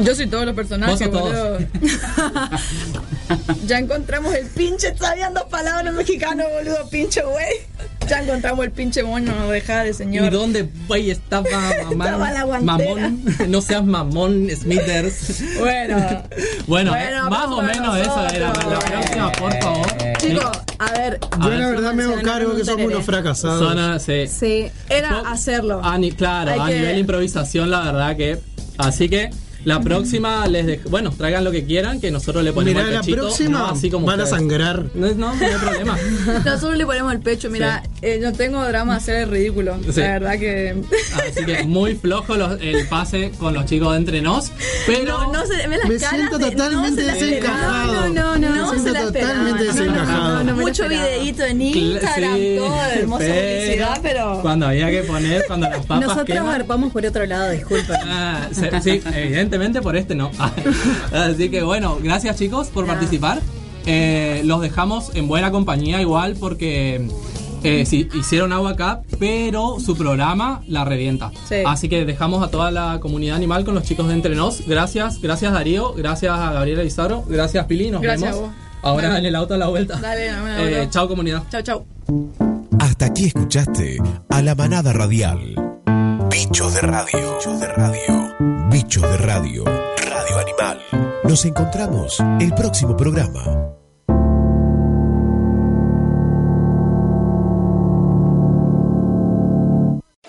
[0.00, 1.58] Yo soy todos los personajes, boludo.
[3.66, 7.56] ya encontramos el pinche, sabían dos palabras mexicanos, boludo, pinche güey.
[8.08, 10.30] Ya encontramos el pinche mono de Jade, ¿Y señor.
[10.30, 11.44] dónde, güey, estaba
[11.84, 12.04] mamá?
[12.06, 12.78] Estaba la guantera.
[12.78, 15.42] mamón, no seas mamón, Smithers.
[15.58, 15.96] Bueno,
[16.66, 18.52] Bueno, Bueno, más o menos eso era.
[18.52, 19.86] La próxima, por favor.
[20.18, 21.18] chicos, a ver.
[21.40, 23.58] Yo ver, la verdad me hago cargo que somos unos fracasados.
[23.60, 24.26] Son, ah, sí.
[24.26, 24.70] Sí.
[24.88, 25.80] Era hacerlo.
[25.84, 28.38] A ni- claro, Hay a que- nivel de improvisación, la verdad que.
[28.78, 29.30] Así que
[29.68, 32.94] la próxima les dej- Bueno, traigan lo que quieran, que nosotros le ponemos Mira, el
[32.94, 33.16] la pechito.
[33.18, 34.40] próxima no así como van a ustedes.
[34.40, 34.84] sangrar.
[34.94, 35.98] No, no, no hay problema.
[36.44, 39.78] Nosotros le ponemos el pecho, mira, eh, yo tengo drama hacer el ridículo.
[39.92, 40.00] Sí.
[40.00, 40.74] La verdad que.
[41.28, 44.50] Así que muy flojo los- el pase con los chicos de entre nos.
[44.86, 45.18] Pero.
[45.24, 47.92] No, no se ve las Me caras siento de- totalmente no se la desencajado.
[47.94, 50.28] No, no, no, Me no, siento se la totalmente desencajado.
[50.38, 54.38] No, no, no, Mucho videíto en Instagram, Sí, todo hermosa publicidad, pero.
[54.42, 57.96] Cuando había que poner, cuando las papas Nosotros queman, arpamos por otro lado, disculpen.
[58.06, 60.30] Ah, se- sí, evidentemente por este no.
[61.12, 63.40] Así que bueno, gracias chicos por participar.
[63.86, 67.08] Eh, los dejamos en buena compañía igual porque
[67.64, 71.32] eh, sí, hicieron agua acá, pero su programa la revienta.
[71.48, 71.56] Sí.
[71.66, 74.66] Así que dejamos a toda la comunidad animal con los chicos de Entre Nos.
[74.66, 78.50] Gracias, gracias Darío, gracias a Gabriela Izaro, gracias Pili, nos Gracias vemos.
[78.50, 78.56] a vos.
[78.82, 79.20] Ahora Dale.
[79.20, 79.98] en el auto a la vuelta.
[80.00, 80.90] Dale, Eh, no.
[80.90, 81.42] chao comunidad.
[81.50, 81.84] Chau, chau.
[82.78, 83.96] Hasta aquí escuchaste
[84.28, 85.54] a la manada radial.
[86.30, 87.36] Bichos de radio.
[87.38, 88.27] Bichos de radio.
[88.70, 89.64] Bichos de radio.
[89.64, 90.78] Radio Animal.
[91.24, 93.42] Nos encontramos el próximo programa.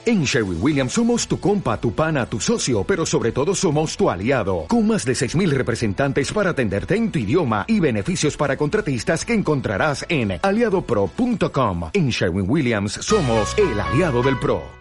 [0.06, 4.10] En Sherwin Williams somos tu compa, tu pana, tu socio, pero sobre todo somos tu
[4.10, 9.26] aliado, con más de 6.000 representantes para atenderte en tu idioma y beneficios para contratistas
[9.26, 11.90] que encontrarás en aliadopro.com.
[11.94, 14.78] En Sherwin Williams somos el aliado del PRO.